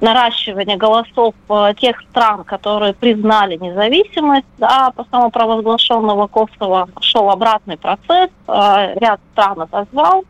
наращивания 0.00 0.76
голосов 0.76 1.34
тех 1.80 1.98
стран, 2.10 2.44
которые 2.44 2.92
признали 2.92 3.56
независимость, 3.56 4.44
да, 4.58 4.90
по 4.94 5.06
самопровозглашенного 5.10 6.26
Косово 6.26 6.90
шел 7.16 7.30
обратный 7.30 7.76
процесс, 7.76 8.30
ряд 8.46 9.20
стран 9.32 9.62
отозвал 9.62 10.24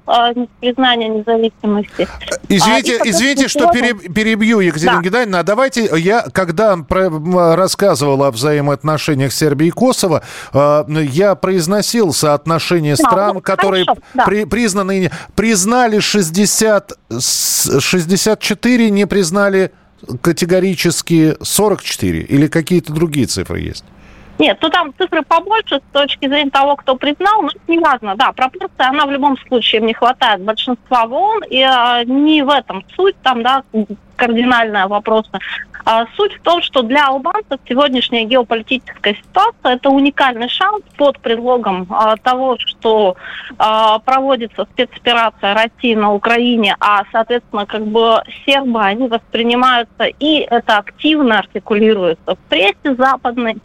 признание 0.60 1.08
независимости. 1.08 2.08
Извините, 2.48 2.98
а, 2.98 3.08
извините, 3.08 3.48
что 3.48 3.70
перебью, 3.72 4.60
Екатерина 4.60 4.96
да. 4.96 5.02
Геннадьевна, 5.02 5.38
а 5.40 5.42
давайте 5.42 5.88
я, 5.96 6.22
когда 6.32 6.76
рассказывал 7.56 8.22
о 8.24 8.30
взаимоотношениях 8.30 9.32
Сербии 9.32 9.68
и 9.68 9.70
Косово, 9.70 10.22
я 10.54 11.34
произносил 11.34 12.12
соотношение 12.12 12.96
стран, 12.96 13.34
ну, 13.34 13.40
которые 13.40 13.84
хорошо, 13.84 14.02
да. 14.14 14.24
при, 14.24 14.44
признаны, 14.44 15.10
признали 15.34 15.98
60, 15.98 16.92
64, 17.18 18.90
не 18.90 19.06
признали 19.06 19.72
категорически 20.20 21.36
44 21.42 22.20
или 22.20 22.46
какие-то 22.46 22.92
другие 22.92 23.26
цифры 23.26 23.60
есть? 23.60 23.84
Нет, 24.38 24.58
ну 24.60 24.68
там 24.68 24.92
цифры 24.98 25.22
побольше 25.22 25.80
с 25.80 25.92
точки 25.92 26.28
зрения 26.28 26.50
того, 26.50 26.76
кто 26.76 26.96
признал, 26.96 27.42
но 27.42 27.48
это 27.48 27.60
не 27.68 27.78
важно. 27.78 28.14
Да, 28.16 28.32
пропорция, 28.32 28.88
она 28.88 29.06
в 29.06 29.10
любом 29.10 29.38
случае 29.38 29.80
не 29.80 29.94
хватает 29.94 30.42
большинства 30.42 31.06
в 31.06 31.12
ООН, 31.12 31.44
и 31.48 31.60
э, 31.60 32.04
не 32.04 32.42
в 32.42 32.50
этом 32.50 32.84
суть, 32.94 33.16
там, 33.22 33.42
да, 33.42 33.62
кардинальная 34.16 34.86
вопрос. 34.86 35.30
А 35.88 36.06
суть 36.16 36.34
в 36.34 36.42
том, 36.42 36.62
что 36.62 36.82
для 36.82 37.06
албанцев 37.06 37.60
сегодняшняя 37.68 38.24
геополитическая 38.24 39.14
ситуация– 39.14 39.74
это 39.74 39.88
уникальный 39.88 40.48
шанс 40.48 40.82
под 40.96 41.20
предлогом 41.20 41.86
а, 41.90 42.16
того, 42.16 42.56
что 42.58 43.16
а, 43.56 44.00
проводится 44.00 44.66
спецоперация 44.72 45.54
России 45.54 45.94
на 45.94 46.12
Украине, 46.12 46.76
а, 46.80 47.04
соответственно, 47.12 47.66
как 47.66 47.86
бы 47.86 48.20
сербы, 48.44 48.82
они 48.82 49.06
воспринимаются, 49.06 50.06
и 50.18 50.40
это 50.40 50.78
активно 50.78 51.38
артикулируется 51.38 52.34
в 52.34 52.38
прессе 52.48 52.96
западной 52.98 53.58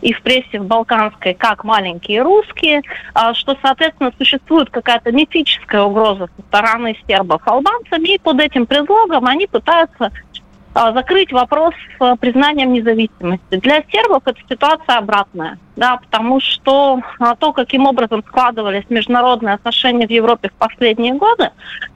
и 0.00 0.12
в 0.12 0.20
прессе 0.22 0.58
в 0.58 0.64
балканской, 0.64 1.34
как 1.34 1.62
маленькие 1.62 2.22
русские, 2.22 2.82
а, 3.14 3.34
что, 3.34 3.56
соответственно, 3.62 4.12
существует 4.18 4.70
какая-то 4.70 5.12
мифическая 5.12 5.82
угроза 5.82 6.28
со 6.36 6.42
стороны 6.48 6.96
сербов 7.06 7.42
албанцами, 7.44 8.14
и 8.14 8.18
под 8.18 8.40
этим 8.40 8.66
предлогом 8.66 9.26
они 9.26 9.46
пытаются 9.46 9.97
а, 10.74 10.92
закрыть 10.92 11.32
вопрос 11.32 11.74
с 11.98 12.16
признанием 12.18 12.72
независимости. 12.72 13.56
Для 13.56 13.82
сербов 13.90 14.22
эта 14.26 14.38
ситуация 14.48 14.98
обратная, 14.98 15.58
да, 15.74 15.96
потому 15.96 16.40
что 16.40 17.00
а, 17.18 17.34
то, 17.34 17.52
каким 17.52 17.86
образом 17.86 18.22
складывались 18.24 18.84
международные 18.88 19.54
отношения 19.54 20.06
в 20.06 20.10
Европе 20.10 20.50
в 20.50 20.52
последние 20.52 21.14
годы, 21.14 21.50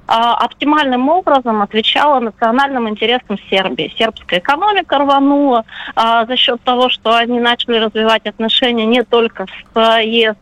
а, 0.09 0.35
оптимальным 0.35 1.09
образом 1.09 1.63
отвечало 1.63 2.19
национальным 2.19 2.89
интересам 2.89 3.39
Сербии. 3.51 3.95
Сербская 3.97 4.41
экономика 4.41 4.99
рванула 4.99 5.65
за 5.95 6.37
счет 6.37 6.61
того, 6.63 6.89
что 6.89 7.15
они 7.15 7.39
начали 7.39 7.77
развивать 7.77 8.27
отношения 8.27 8.87
не 8.87 9.05
только 9.05 9.47
с 9.75 10.01
ЕС, 10.01 10.35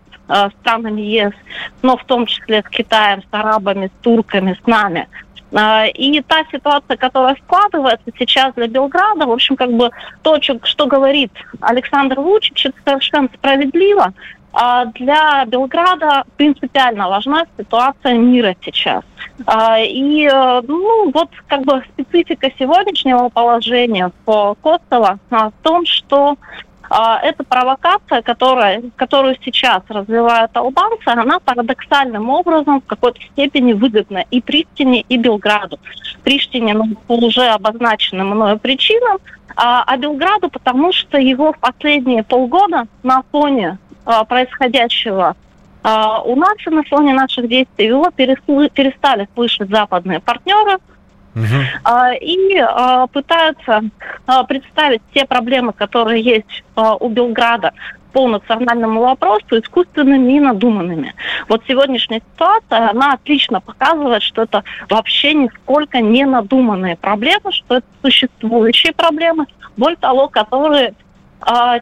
странами 0.60 1.02
ЕС, 1.02 1.32
но 1.82 1.96
в 1.96 2.04
том 2.04 2.24
числе 2.24 2.62
с 2.62 2.70
Китаем, 2.70 3.20
с 3.22 3.26
арабами, 3.32 3.88
с 3.88 4.02
турками, 4.02 4.56
с 4.62 4.66
нами. 4.66 5.08
А, 5.52 5.86
и 5.86 6.20
та 6.20 6.44
ситуация, 6.50 6.96
которая 6.96 7.36
складывается 7.44 8.10
сейчас 8.18 8.54
для 8.54 8.68
Белграда, 8.68 9.26
в 9.26 9.30
общем, 9.30 9.56
как 9.56 9.72
бы 9.72 9.90
то, 10.22 10.38
что 10.40 10.86
говорит 10.86 11.32
Александр 11.60 12.20
Вучич, 12.20 12.66
это 12.66 12.76
совершенно 12.84 13.28
справедливо. 13.34 14.12
А 14.52 14.86
для 14.86 15.44
Белграда 15.46 16.24
принципиально 16.36 17.08
важна 17.08 17.44
ситуация 17.56 18.14
мира 18.14 18.56
сейчас. 18.60 19.04
А, 19.46 19.78
и 19.78 20.28
ну, 20.28 21.10
вот 21.12 21.30
как 21.46 21.62
бы 21.62 21.82
специфика 21.92 22.50
сегодняшнего 22.58 23.28
положения 23.28 24.10
в 24.26 24.56
Косово 24.60 25.18
в 25.30 25.52
том, 25.62 25.86
что 25.86 26.36
эта 26.90 27.44
провокация, 27.44 28.20
которая, 28.20 28.82
которую 28.96 29.36
сейчас 29.44 29.82
развивают 29.88 30.56
албанцы, 30.56 31.06
она 31.06 31.38
парадоксальным 31.38 32.28
образом 32.28 32.80
в 32.80 32.86
какой-то 32.86 33.20
степени 33.32 33.72
выгодна 33.72 34.24
и 34.30 34.40
Приштине, 34.40 35.02
и 35.02 35.16
Белграду. 35.16 35.78
Приштине 36.24 36.74
ну, 36.74 36.96
по 37.06 37.14
уже 37.14 37.46
обозначенным 37.46 38.30
мною 38.30 38.58
причинам, 38.58 39.18
а, 39.56 39.84
а 39.86 39.96
Белграду 39.96 40.48
потому, 40.48 40.92
что 40.92 41.18
его 41.18 41.52
в 41.52 41.58
последние 41.58 42.24
полгода 42.24 42.86
на 43.02 43.22
фоне 43.30 43.78
а, 44.04 44.24
происходящего 44.24 45.36
а, 45.82 46.22
у 46.22 46.36
нас 46.36 46.56
и 46.66 46.70
на 46.70 46.82
фоне 46.82 47.14
наших 47.14 47.48
действий 47.48 47.86
его 47.86 48.10
перестали 48.10 49.28
слышать 49.34 49.70
западные 49.70 50.20
партнеры, 50.20 50.78
Uh-huh. 51.32 52.18
и 52.18 52.58
а, 52.58 53.06
пытаются 53.06 53.82
а, 54.26 54.42
представить 54.42 55.00
те 55.14 55.24
проблемы, 55.24 55.72
которые 55.72 56.22
есть 56.22 56.64
у 56.74 57.08
Белграда 57.08 57.72
по 58.12 58.28
национальному 58.28 59.00
вопросу 59.00 59.58
искусственными 59.58 60.32
и 60.32 60.40
надуманными. 60.40 61.14
Вот 61.48 61.62
сегодняшняя 61.66 62.20
ситуация, 62.34 62.90
она 62.90 63.14
отлично 63.14 63.60
показывает, 63.60 64.22
что 64.22 64.42
это 64.42 64.64
вообще 64.88 65.34
нисколько 65.34 66.00
не 66.00 66.24
надуманные 66.24 66.96
проблемы, 66.96 67.52
что 67.52 67.76
это 67.76 67.86
существующие 68.02 68.92
проблемы, 68.92 69.46
более 69.76 69.98
того, 69.98 70.28
которые 70.28 70.94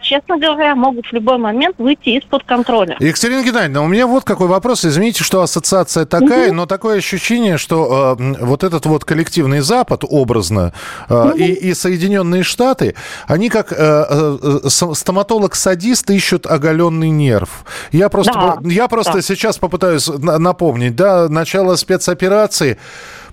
честно 0.01 0.39
говоря, 0.39 0.75
могут 0.75 1.07
в 1.07 1.13
любой 1.13 1.39
момент 1.39 1.77
выйти 1.79 2.11
из-под 2.11 2.45
контроля. 2.45 2.97
Екатерина 3.01 3.43
Геннадьевна, 3.43 3.83
у 3.83 3.87
меня 3.87 4.07
вот 4.07 4.25
какой 4.25 4.47
вопрос. 4.47 4.85
Извините, 4.85 5.25
что 5.25 5.43
ассоциация 5.43 6.05
такая, 6.05 6.53
но 6.53 6.67
такое 6.67 6.99
ощущение, 6.99 7.59
что 7.59 8.17
э, 8.19 8.35
вот 8.41 8.65
этот 8.65 8.87
вот 8.87 9.05
коллективный 9.05 9.61
Запад, 9.61 10.05
образно, 10.09 10.73
э, 11.09 11.33
и, 11.37 11.53
и 11.53 11.75
Соединенные 11.75 12.43
Штаты, 12.43 12.95
они 13.27 13.49
как 13.49 13.73
э, 13.73 13.77
э, 13.77 14.69
стоматолог-садист 14.69 16.11
ищут 16.11 16.47
оголенный 16.47 17.11
нерв. 17.11 17.65
Я 17.93 18.09
просто, 18.09 18.33
да, 18.33 18.59
я 18.69 18.89
просто 18.89 19.15
да. 19.15 19.23
сейчас 19.23 19.59
попытаюсь 19.59 20.09
напомнить, 20.09 20.97
да, 20.97 21.29
начало 21.29 21.77
спецоперации. 21.77 22.79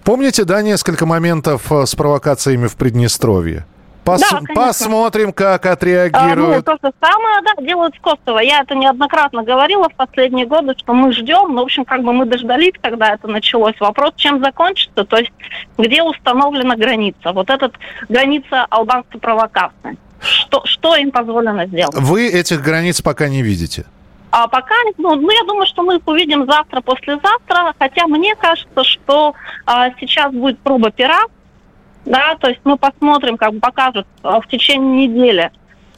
Помните, 0.04 0.44
да, 0.44 0.62
несколько 0.62 1.06
моментов 1.06 1.72
э, 1.72 1.86
с 1.86 1.96
провокациями 1.96 2.68
в 2.68 2.76
Приднестровье? 2.76 3.66
Пос 4.06 4.22
да, 4.22 4.40
посмотрим, 4.54 5.34
как 5.34 5.66
отреагируют. 5.66 6.68
А, 6.68 6.72
ну, 6.72 6.78
то 6.78 6.88
же 6.88 6.94
самое, 7.02 7.42
да, 7.42 7.64
делают 7.64 7.96
в 7.96 8.02
Костово. 8.02 8.38
Я 8.38 8.62
это 8.62 8.76
неоднократно 8.76 9.42
говорила 9.44 9.90
в 9.90 9.96
последние 9.96 10.46
годы, 10.46 10.76
что 10.78 10.94
мы 10.94 11.12
ждем. 11.12 11.56
Ну, 11.56 11.62
в 11.62 11.66
общем, 11.66 11.86
как 11.86 12.04
бы 12.04 12.14
мы 12.14 12.26
дождались, 12.26 12.74
когда 12.80 13.16
это 13.16 13.28
началось. 13.28 13.74
Вопрос, 13.80 14.14
чем 14.16 14.44
закончится, 14.44 15.06
то 15.06 15.18
есть 15.18 15.32
где 15.80 16.04
установлена 16.04 16.76
граница. 16.76 17.34
Вот 17.34 17.50
эта 17.50 17.72
граница 18.08 18.66
албанской 18.70 19.20
провокации. 19.20 19.98
Что, 20.20 20.62
что 20.66 20.96
им 20.96 21.10
позволено 21.10 21.66
сделать? 21.66 21.96
Вы 21.96 22.28
этих 22.28 22.62
границ 22.62 23.02
пока 23.02 23.28
не 23.28 23.42
видите? 23.42 23.86
А 24.30 24.48
пока, 24.48 24.76
ну, 24.98 25.16
ну, 25.16 25.32
я 25.32 25.44
думаю, 25.46 25.66
что 25.66 25.82
мы 25.82 25.96
их 25.96 26.02
увидим 26.06 26.46
завтра, 26.46 26.82
послезавтра, 26.82 27.74
хотя 27.80 28.06
мне 28.06 28.36
кажется, 28.36 28.84
что 28.84 29.34
а, 29.66 29.90
сейчас 30.00 30.32
будет 30.34 30.60
проба 30.60 30.92
пера, 30.92 31.22
да, 32.06 32.36
то 32.40 32.50
есть 32.50 32.62
мы 32.64 32.78
посмотрим, 32.78 33.38
как 33.38 33.60
покажут 33.60 34.08
а, 34.24 34.40
в 34.40 34.48
течение 34.48 35.08
недели 35.08 35.52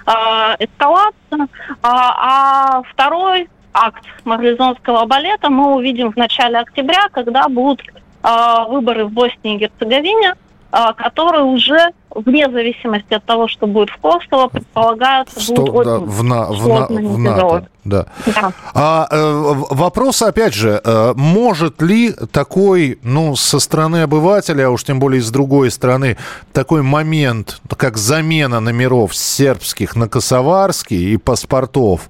э, 0.06 0.12
эскалацию, 0.60 1.50
а, 1.82 2.80
а 2.80 2.82
второй 2.84 3.50
акт 3.74 4.04
марлезонского 4.24 5.06
балета 5.06 5.50
мы 5.50 5.76
увидим 5.76 6.12
в 6.12 6.16
начале 6.16 6.60
октября, 6.60 7.10
когда 7.12 7.48
будут 7.48 7.82
э, 7.82 8.30
выборы 8.70 9.06
в 9.06 9.12
Боснии 9.12 9.56
и 9.56 9.58
Герцеговине, 9.58 10.34
э, 10.72 10.94
которые 10.96 11.44
уже 11.44 11.92
вне 12.14 12.50
зависимости 12.50 13.14
от 13.14 13.24
того, 13.24 13.48
что 13.48 13.68
будет 13.68 13.90
в 13.90 13.98
Костово, 13.98 14.48
предполагается, 14.48 15.40
что, 15.40 15.66
будет 15.66 15.86
да, 15.86 16.00
очень 16.00 16.06
в, 16.08 16.24
на, 16.24 16.46
в, 16.46 16.68
на, 16.68 16.86
в 16.88 17.18
НАТО. 17.20 17.68
Да. 17.88 18.06
да. 18.26 18.52
А, 18.74 19.08
э, 19.10 19.54
вопрос, 19.70 20.22
опять 20.22 20.54
же, 20.54 20.82
э, 20.84 21.14
может 21.16 21.82
ли 21.82 22.14
такой, 22.32 23.00
ну, 23.02 23.36
со 23.38 23.60
стороны 23.60 24.04
обывателя, 24.04 24.68
а 24.68 24.70
уж 24.72 24.84
тем 24.84 25.00
более 25.00 25.22
с 25.22 25.32
другой 25.32 25.72
стороны, 25.72 26.18
такой 26.52 26.82
момент, 26.82 27.62
как 27.78 27.98
замена 27.98 28.60
номеров 28.60 29.16
сербских 29.16 29.96
на 29.96 30.10
косоварские 30.10 31.14
и 31.14 31.18
паспортов, 31.18 32.10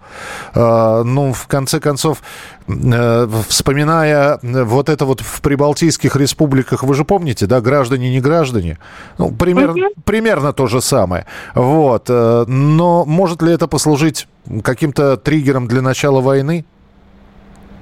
э, 0.55 1.03
ну, 1.05 1.33
в 1.33 1.45
конце 1.45 1.79
концов, 1.79 2.23
э, 2.67 3.27
вспоминая 3.47 4.39
вот 4.41 4.89
это 4.89 5.05
вот 5.05 5.21
в 5.21 5.41
прибалтийских 5.41 6.15
республиках, 6.15 6.81
вы 6.81 6.95
же 6.95 7.05
помните, 7.05 7.45
да, 7.45 7.62
граждане, 7.62 8.10
не 8.10 8.19
граждане, 8.19 8.79
ну, 9.19 9.31
примерно, 9.31 9.87
примерно 10.06 10.54
то 10.54 10.67
же 10.67 10.82
самое. 10.82 11.26
Вот. 11.56 12.10
Э, 12.10 12.45
но 12.47 13.06
может 13.06 13.41
ли 13.41 13.54
это 13.54 13.67
послужить 13.67 14.28
каким-то 14.63 15.17
триггером 15.17 15.67
для 15.67 15.82
начала 15.82 16.21
войны? 16.21 16.65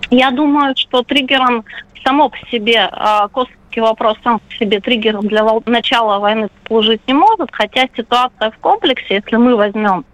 Я 0.10 0.32
думаю, 0.32 0.76
что 0.78 1.04
триггером 1.04 1.65
само 2.04 2.30
по 2.30 2.38
себе, 2.52 2.89
э, 2.91 3.28
косовский 3.34 3.82
вопрос 3.82 4.18
сам 4.24 4.39
по 4.39 4.54
себе 4.56 4.80
триггером 4.80 5.28
для 5.28 5.44
начала 5.65 6.20
войны 6.20 6.50
служить 6.68 7.02
не 7.08 7.13
может, 7.13 7.50
хотя 7.52 7.88
ситуация 7.96 8.52
в 8.52 8.58
комплексе, 8.58 9.15
если 9.15 9.36
мы 9.36 9.56
возьмем 9.56 10.04
а, 10.04 10.06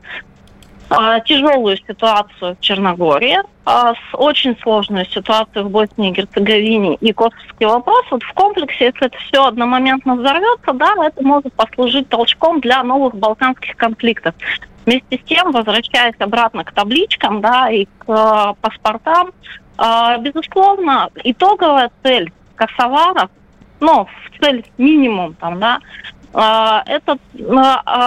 тяжелую 1.26 1.78
ситуацию 1.78 2.56
в 2.56 2.60
Черногории, 2.60 3.40
а, 3.64 3.94
с 3.94 4.14
очень 4.14 4.58
сложную 4.62 5.06
ситуацию 5.06 5.66
в 5.66 5.70
Боснии 5.70 6.10
и 6.10 6.14
Герцеговине 6.14 6.96
и 6.96 7.14
косовский 7.14 7.66
вопрос. 7.66 8.04
Вот 8.10 8.24
в 8.24 8.34
комплексе, 8.34 8.86
если 8.86 9.06
это 9.06 9.18
все 9.20 9.46
одномоментно 9.46 10.16
взорвется, 10.16 10.74
да, 10.74 10.94
это 11.06 11.24
может 11.24 11.54
послужить 11.54 12.10
толчком 12.10 12.60
для 12.60 12.84
новых 12.84 13.16
балканских 13.16 13.78
конфликтов. 13.78 14.34
Вместе 14.86 15.18
с 15.18 15.28
тем, 15.28 15.52
возвращаясь 15.52 16.16
обратно 16.20 16.64
к 16.64 16.72
табличкам, 16.72 17.40
да, 17.40 17.70
и 17.70 17.86
к 17.86 18.06
э, 18.08 18.54
паспортам, 18.62 19.32
э, 19.78 20.18
безусловно, 20.22 21.10
итоговая 21.24 21.92
цель 22.02 22.34
косоваров, 22.56 23.30
ну, 23.80 24.08
цель 24.42 24.66
минимум 24.80 25.36
там, 25.36 25.60
да, 25.60 25.80
это 26.86 27.18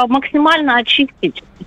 максимально 0.09 0.77
очистить 0.77 1.43
а, 1.43 1.64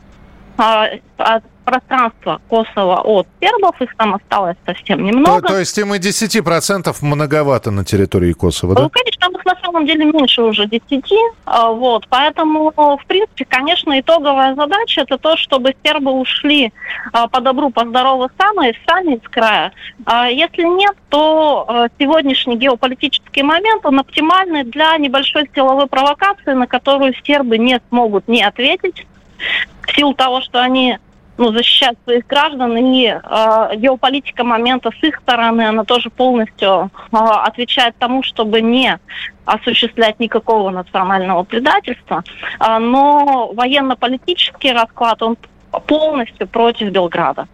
пространства 1.68 2.40
Косово 2.48 3.02
от 3.02 3.28
сербов, 3.42 3.82
их 3.82 3.94
там 3.98 4.16
осталось 4.16 4.56
совсем 4.66 5.04
немного. 5.04 5.42
То, 5.42 5.48
то 5.50 5.60
есть 5.60 5.78
им 5.78 5.94
и 5.94 6.00
10% 6.00 6.96
многовато 7.02 7.72
на 7.72 7.84
территории 7.84 8.32
Косово, 8.32 8.74
да? 8.74 8.84
Ну, 8.84 8.90
конечно, 8.90 9.20
там 9.20 9.36
их 9.36 9.44
на 9.44 9.56
самом 9.62 9.86
деле 9.86 10.06
меньше 10.06 10.44
уже 10.44 10.66
10, 10.66 11.04
а, 11.46 11.72
вот, 11.72 12.08
поэтому, 12.08 12.72
в 12.72 13.06
принципе, 13.06 13.44
конечно, 13.44 14.00
итоговая 14.00 14.56
задача 14.56 15.02
это 15.02 15.18
то, 15.18 15.36
чтобы 15.36 15.76
сербы 15.84 16.12
ушли 16.12 16.72
а, 17.12 17.28
по 17.28 17.42
добру, 17.42 17.70
по 17.70 17.86
здорову 17.86 18.30
сами, 18.38 18.74
сами 18.88 19.16
из 19.16 19.28
края. 19.30 19.74
Если 20.30 20.64
нет, 20.64 20.96
то 21.10 21.90
сегодняшний 22.00 22.56
геополитический 22.56 23.44
момент, 23.44 23.86
он 23.86 24.00
оптимальный 24.00 24.64
для 24.64 24.98
небольшой 24.98 25.50
силовой 25.54 25.88
провокации, 25.88 26.54
на 26.54 26.66
которую 26.66 27.14
сербы 27.26 27.58
не 27.58 27.82
смогут 27.90 28.30
не 28.30 28.42
ответить, 28.42 29.06
в 29.84 29.96
силу 29.96 30.14
того, 30.14 30.42
что 30.42 30.62
они 30.62 30.98
ну, 31.38 31.52
защищают 31.52 31.98
своих 32.04 32.26
граждан, 32.28 32.76
и 32.78 33.06
э, 33.06 33.76
геополитика 33.76 34.44
момента 34.44 34.92
с 34.92 35.04
их 35.04 35.18
стороны, 35.18 35.62
она 35.62 35.84
тоже 35.84 36.10
полностью 36.10 36.90
э, 37.12 37.18
отвечает 37.18 37.96
тому, 38.00 38.24
чтобы 38.24 38.62
не 38.62 39.00
осуществлять 39.46 40.20
никакого 40.20 40.72
национального 40.72 41.44
предательства. 41.44 42.24
Э, 42.60 42.80
но 42.80 43.52
военно-политический 43.54 44.72
расклад, 44.72 45.22
он 45.22 45.38
полностью 45.86 46.48
против 46.48 46.90
Белграда, 46.90 47.48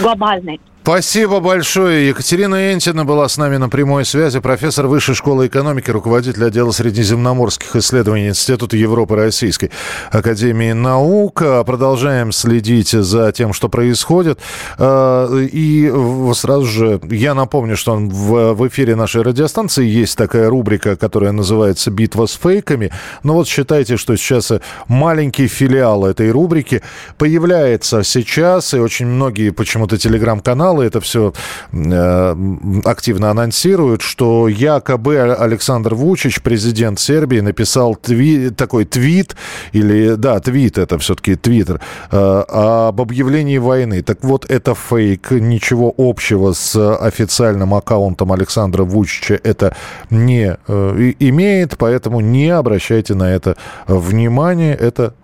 глобальный. 0.00 0.60
Спасибо 0.86 1.40
большое. 1.40 2.06
Екатерина 2.06 2.72
Энтина 2.72 3.04
была 3.04 3.28
с 3.28 3.38
нами 3.38 3.56
на 3.56 3.68
прямой 3.68 4.04
связи, 4.04 4.38
профессор 4.38 4.86
Высшей 4.86 5.16
школы 5.16 5.48
экономики, 5.48 5.90
руководитель 5.90 6.44
отдела 6.44 6.70
средиземноморских 6.70 7.74
исследований 7.74 8.28
Института 8.28 8.76
Европы 8.76 9.16
Российской 9.16 9.72
Академии 10.12 10.70
наук. 10.70 11.42
Продолжаем 11.66 12.30
следить 12.30 12.90
за 12.90 13.32
тем, 13.32 13.52
что 13.52 13.68
происходит. 13.68 14.38
А, 14.78 15.28
и 15.36 15.92
сразу 16.36 16.66
же 16.66 17.00
я 17.10 17.34
напомню, 17.34 17.76
что 17.76 17.96
в 17.96 18.68
эфире 18.68 18.94
нашей 18.94 19.22
радиостанции 19.22 19.84
есть 19.84 20.16
такая 20.16 20.48
рубрика, 20.48 20.94
которая 20.94 21.32
называется 21.32 21.90
«Битва 21.90 22.26
с 22.26 22.38
фейками». 22.40 22.92
Но 23.24 23.34
вот 23.34 23.48
считайте, 23.48 23.96
что 23.96 24.14
сейчас 24.14 24.52
маленький 24.86 25.48
филиал 25.48 26.06
этой 26.06 26.30
рубрики 26.30 26.80
появляется 27.18 28.04
сейчас, 28.04 28.72
и 28.72 28.78
очень 28.78 29.06
многие 29.06 29.50
почему-то 29.50 29.98
телеграм-каналы 29.98 30.75
каналы 30.76 30.86
это 30.86 31.00
все 31.00 31.32
э, 31.72 32.36
активно 32.84 33.30
анонсируют, 33.30 34.02
что 34.02 34.48
якобы 34.48 35.18
Александр 35.18 35.94
Вучич, 35.94 36.40
президент 36.42 37.00
Сербии, 37.00 37.40
написал 37.40 37.94
тви, 37.94 38.50
такой 38.50 38.84
твит, 38.84 39.36
или, 39.72 40.14
да, 40.16 40.38
твит, 40.40 40.78
это 40.78 40.98
все-таки 40.98 41.36
твиттер, 41.36 41.80
э, 42.10 42.44
об 42.48 43.00
объявлении 43.00 43.58
войны. 43.58 44.02
Так 44.02 44.18
вот, 44.22 44.50
это 44.50 44.74
фейк, 44.74 45.30
ничего 45.30 45.94
общего 45.96 46.52
с 46.52 46.96
официальным 46.96 47.74
аккаунтом 47.74 48.32
Александра 48.32 48.84
Вучича 48.84 49.40
это 49.42 49.74
не 50.10 50.56
э, 50.68 51.12
имеет, 51.20 51.76
поэтому 51.78 52.20
не 52.20 52.50
обращайте 52.50 53.14
на 53.14 53.30
это 53.30 53.56
внимание. 53.86 54.74
Это 54.74 55.14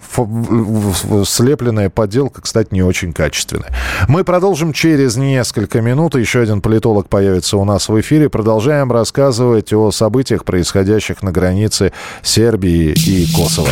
слепленная 1.25 1.91
подделка, 1.91 2.41
кстати, 2.41 2.69
не 2.73 2.83
очень 2.83 3.13
качественная. 3.13 3.73
Мы 4.09 4.25
продолжим 4.25 4.73
через 4.73 5.17
несколько 5.17 5.42
минут. 5.83 6.15
Еще 6.15 6.41
один 6.41 6.61
политолог 6.61 7.09
появится 7.09 7.57
у 7.57 7.65
нас 7.65 7.89
в 7.89 8.01
эфире. 8.01 8.29
Продолжаем 8.29 8.93
рассказывать 8.93 9.73
о 9.73 9.91
событиях, 9.91 10.45
происходящих 10.45 11.23
на 11.23 11.33
границе 11.33 11.93
Сербии 12.23 12.93
и 12.93 13.27
Косово. 13.35 13.69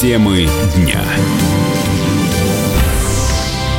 Темы 0.00 0.48
дня. 0.74 1.02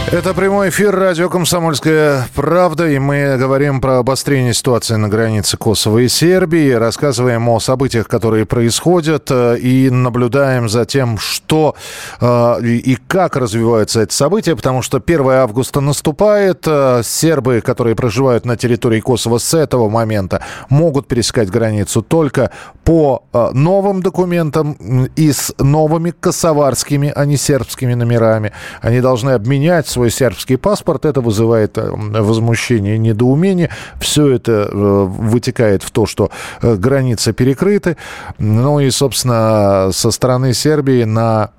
Это 0.10 0.34
прямой 0.34 0.70
эфир 0.70 0.96
радио 0.96 1.28
«Комсомольская 1.30 2.30
правда», 2.34 2.88
и 2.88 2.98
мы 2.98 3.36
говорим 3.38 3.82
про 3.82 3.98
обострение 3.98 4.54
ситуации 4.54 4.96
на 4.96 5.10
границе 5.10 5.58
Косово 5.58 5.98
и 5.98 6.08
Сербии, 6.08 6.72
рассказываем 6.72 7.50
о 7.50 7.60
событиях, 7.60 8.08
которые 8.08 8.46
происходят, 8.46 9.30
э, 9.30 9.58
и 9.58 9.90
наблюдаем 9.90 10.70
за 10.70 10.86
тем, 10.86 11.18
что 11.18 11.76
э, 12.22 12.62
и 12.64 12.98
как 13.10 13.36
развиваются 13.36 14.04
эти 14.04 14.14
события, 14.14 14.56
потому 14.56 14.82
что 14.82 15.02
1 15.06 15.30
августа 15.30 15.82
наступает, 15.82 16.64
э, 16.66 17.02
сербы, 17.04 17.60
которые 17.60 17.98
проживают 17.98 18.46
на 18.46 18.56
территории 18.56 19.02
Косово 19.02 19.40
с 19.40 19.54
этого 19.54 19.90
момента, 19.90 20.42
могут 20.70 21.10
пересекать 21.10 21.50
границу 21.50 22.02
только 22.02 22.52
по 22.86 23.24
новым 23.34 24.02
документам 24.02 25.10
и 25.18 25.34
с 25.34 25.54
новыми 25.60 26.12
косоварскими, 26.12 27.12
а 27.14 27.26
не 27.26 27.36
сербскими 27.36 27.94
номерами. 27.94 28.54
Они 28.80 29.02
должны 29.02 29.32
обменять 29.32 29.97
свой 29.98 30.12
сербский 30.12 30.58
паспорт. 30.58 31.06
Это 31.06 31.22
вызывает 31.22 31.76
э, 31.80 31.90
возмущение 31.90 33.00
недоумение. 33.00 33.72
Все 34.00 34.28
это 34.28 34.70
э, 34.72 34.76
вытекает 34.76 35.82
в 35.82 35.90
то, 35.90 36.06
что 36.06 36.30
э, 36.62 36.76
границы 36.76 37.34
перекрыты. 37.34 37.98
Ну 38.38 38.80
и, 38.80 38.92
собственно, 38.92 39.90
со 39.92 40.12
стороны 40.12 40.54
Сербии 40.54 41.04
на 41.04 41.50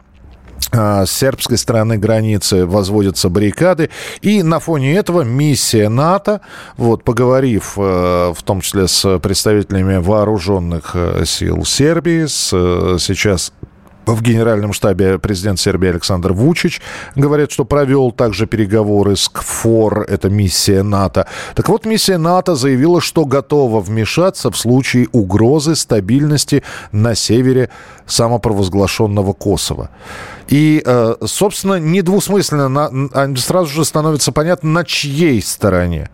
с 0.71 1.07
сербской 1.07 1.57
стороны 1.57 1.97
границы 1.97 2.67
возводятся 2.67 3.31
баррикады. 3.31 3.91
И 4.21 4.43
на 4.43 4.59
фоне 4.59 4.97
этого 4.97 5.23
миссия 5.23 5.89
НАТО, 5.89 6.41
вот, 6.77 7.05
поговорив 7.05 7.77
в 7.77 8.37
том 8.45 8.61
числе 8.61 8.87
с 8.87 9.19
представителями 9.21 9.97
вооруженных 9.97 10.95
сил 11.25 11.65
Сербии, 11.65 12.27
с 12.27 12.49
сейчас 12.99 13.53
в 14.15 14.23
Генеральном 14.23 14.73
штабе 14.73 15.19
президент 15.19 15.61
Сербии 15.61 15.91
Александр 15.91 16.33
Вучич 16.33 16.81
говорят, 17.15 17.51
что 17.51 17.65
провел 17.65 18.11
также 18.11 18.47
переговоры 18.47 19.17
с 19.17 19.29
КФОР, 19.29 20.07
это 20.09 20.31
миссия 20.31 20.83
НАТО. 20.83 21.27
Так 21.55 21.69
вот, 21.69 21.85
миссия 21.85 22.19
НАТО 22.19 22.55
заявила, 22.55 23.01
что 23.01 23.25
готова 23.25 23.81
вмешаться 23.81 24.51
в 24.51 24.57
случае 24.57 25.09
угрозы 25.13 25.77
стабильности 25.77 26.63
на 26.93 27.15
севере 27.15 27.71
самопровозглашенного 28.07 29.33
Косово. 29.33 29.91
И, 30.49 30.83
э, 30.85 31.15
собственно, 31.27 31.79
недвусмысленно 31.79 33.37
сразу 33.37 33.71
же 33.71 33.85
становится 33.85 34.33
понятно, 34.33 34.71
на 34.71 34.85
чьей 34.85 35.43
стороне 35.43 36.11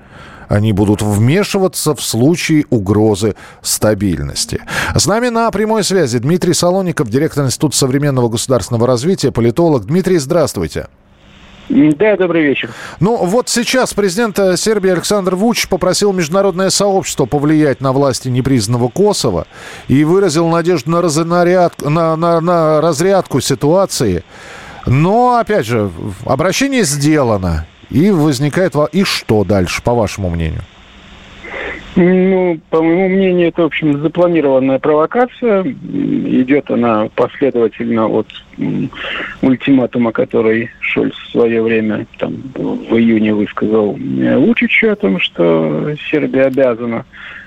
они 0.54 0.72
будут 0.72 1.02
вмешиваться 1.02 1.94
в 1.94 2.02
случае 2.02 2.64
угрозы 2.70 3.34
стабильности. 3.60 4.60
С 4.94 5.06
нами 5.06 5.28
на 5.28 5.50
прямой 5.50 5.82
связи 5.82 6.18
Дмитрий 6.18 6.54
Солоников, 6.54 7.10
директор 7.10 7.44
Института 7.44 7.76
современного 7.76 8.28
государственного 8.28 8.86
развития, 8.86 9.32
политолог. 9.32 9.84
Дмитрий, 9.84 10.18
здравствуйте. 10.18 10.86
Да, 11.68 12.16
добрый 12.16 12.44
вечер. 12.44 12.70
Ну, 13.00 13.16
вот 13.16 13.48
сейчас 13.48 13.94
президент 13.94 14.38
э, 14.38 14.56
Сербии 14.58 14.90
Александр 14.90 15.34
Вуч 15.34 15.66
попросил 15.66 16.12
международное 16.12 16.68
сообщество 16.68 17.24
повлиять 17.24 17.80
на 17.80 17.92
власти 17.92 18.28
непризнанного 18.28 18.88
Косово 18.88 19.46
и 19.88 20.04
выразил 20.04 20.46
надежду 20.48 20.90
на, 20.90 21.00
разряд, 21.00 21.80
на, 21.80 22.16
на, 22.16 22.40
на 22.40 22.82
разрядку 22.82 23.40
ситуации. 23.40 24.24
Но, 24.86 25.38
опять 25.38 25.64
же, 25.64 25.90
обращение 26.26 26.84
сделано. 26.84 27.66
И 27.90 28.10
возникает... 28.10 28.74
И 28.92 29.04
что 29.04 29.44
дальше, 29.44 29.82
по 29.82 29.94
вашему 29.94 30.30
мнению? 30.30 30.62
Ну, 31.96 32.58
по 32.70 32.82
моему 32.82 33.08
мнению, 33.08 33.48
это, 33.48 33.62
в 33.62 33.66
общем, 33.66 34.00
запланированная 34.00 34.80
провокация. 34.80 35.62
Идет 35.62 36.70
она 36.70 37.08
последовательно 37.14 38.08
от 38.08 38.26
ультиматума, 39.42 40.10
который 40.10 40.70
Шольц 40.80 41.14
в 41.14 41.30
свое 41.30 41.62
время, 41.62 42.06
там, 42.18 42.34
в 42.54 42.96
июне 42.96 43.32
высказал 43.32 43.96
Лучичу 43.96 44.90
о 44.90 44.96
том, 44.96 45.20
что 45.20 45.94
Сербия 46.10 46.46
обязана 46.46 47.04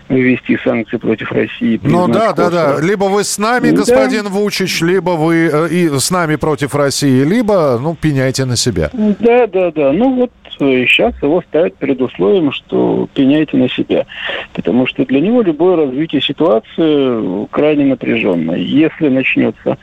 ввести 0.10 0.58
санкции 0.64 0.98
против 0.98 1.32
России. 1.32 1.80
Ну 1.84 2.08
да, 2.08 2.34
да, 2.34 2.50
да. 2.50 2.82
Либо 2.82 3.06
вы 3.06 3.24
с 3.24 3.38
нами, 3.38 3.72
господин 3.72 4.24
да. 4.24 4.30
Вучич, 4.30 4.82
либо 4.82 5.12
вы 5.12 5.50
э, 5.52 5.68
и 5.70 6.00
с 6.00 6.12
нами 6.12 6.36
против 6.36 6.76
России, 6.76 7.24
либо, 7.24 7.80
ну, 7.82 7.96
пеняйте 7.96 8.46
на 8.46 8.56
себя. 8.56 8.90
Да, 8.94 9.48
да, 9.48 9.72
да. 9.72 9.92
Ну 9.92 10.16
вот 10.16 10.32
сейчас 10.60 11.14
его 11.22 11.42
ставят 11.42 11.76
перед 11.76 12.02
условием, 12.02 12.52
что 12.52 13.08
пеняйте 13.14 13.58
на 13.58 13.70
себя. 13.70 14.06
Потому 14.54 14.88
что 14.88 15.06
для 15.06 15.20
него 15.20 15.42
любое 15.42 15.76
развитие 15.76 16.22
ситуации 16.22 17.48
крайне 17.52 17.86
напряженное. 17.86 18.58
Если 18.58 19.10
начнется 19.10 19.72
э, 19.72 19.76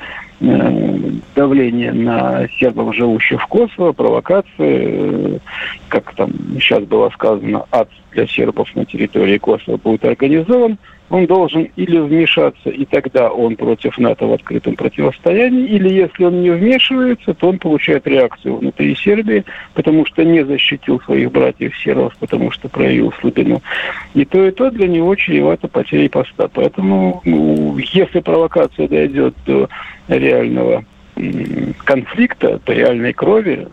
давление 1.35 1.93
на 1.93 2.49
сербов, 2.59 2.95
живущих 2.95 3.43
в 3.43 3.47
Косово, 3.47 3.93
провокации, 3.93 4.49
э, 4.59 5.39
как 5.89 6.15
там 6.15 6.31
сейчас 6.55 6.85
было 6.85 7.11
сказано, 7.11 7.65
ад 7.71 7.89
для 8.13 8.27
сербов 8.27 8.75
на 8.75 8.85
территории 8.85 9.39
Косово 9.39 9.77
будет 9.77 10.05
организован, 10.05 10.79
он 11.11 11.27
должен 11.27 11.69
или 11.77 11.99
вмешаться, 11.99 12.71
и 12.71 12.85
тогда 12.85 13.31
он 13.31 13.57
против 13.57 13.99
НАТО 13.99 14.27
в 14.27 14.33
открытом 14.33 14.75
противостоянии, 14.75 15.67
или 15.67 15.93
если 15.93 16.25
он 16.25 16.43
не 16.43 16.51
вмешивается, 16.51 17.35
то 17.35 17.49
он 17.49 17.59
получает 17.59 18.07
реакцию 18.07 18.57
внутри 18.57 18.97
Сербии, 18.97 19.45
потому 19.75 20.07
что 20.07 20.25
не 20.25 20.45
защитил 20.45 21.01
своих 21.01 21.31
братьев 21.31 21.77
сербов, 21.77 22.17
потому 22.19 22.51
что 22.51 22.69
проявил 22.69 23.13
слабину. 23.21 23.63
И 24.15 24.25
то, 24.25 24.47
и 24.47 24.51
то 24.51 24.71
для 24.71 24.89
него 24.89 25.15
чревато 25.15 25.69
потерей 25.69 26.09
поста. 26.09 26.49
Поэтому, 26.53 27.21
ну, 27.25 27.77
если 27.79 28.21
провокация 28.21 28.89
дойдет 28.89 29.35
до 29.47 29.69
реального 30.09 30.85
конфликта, 31.85 32.61
до 32.65 32.73
реальной 32.73 33.13
крови, 33.13 33.69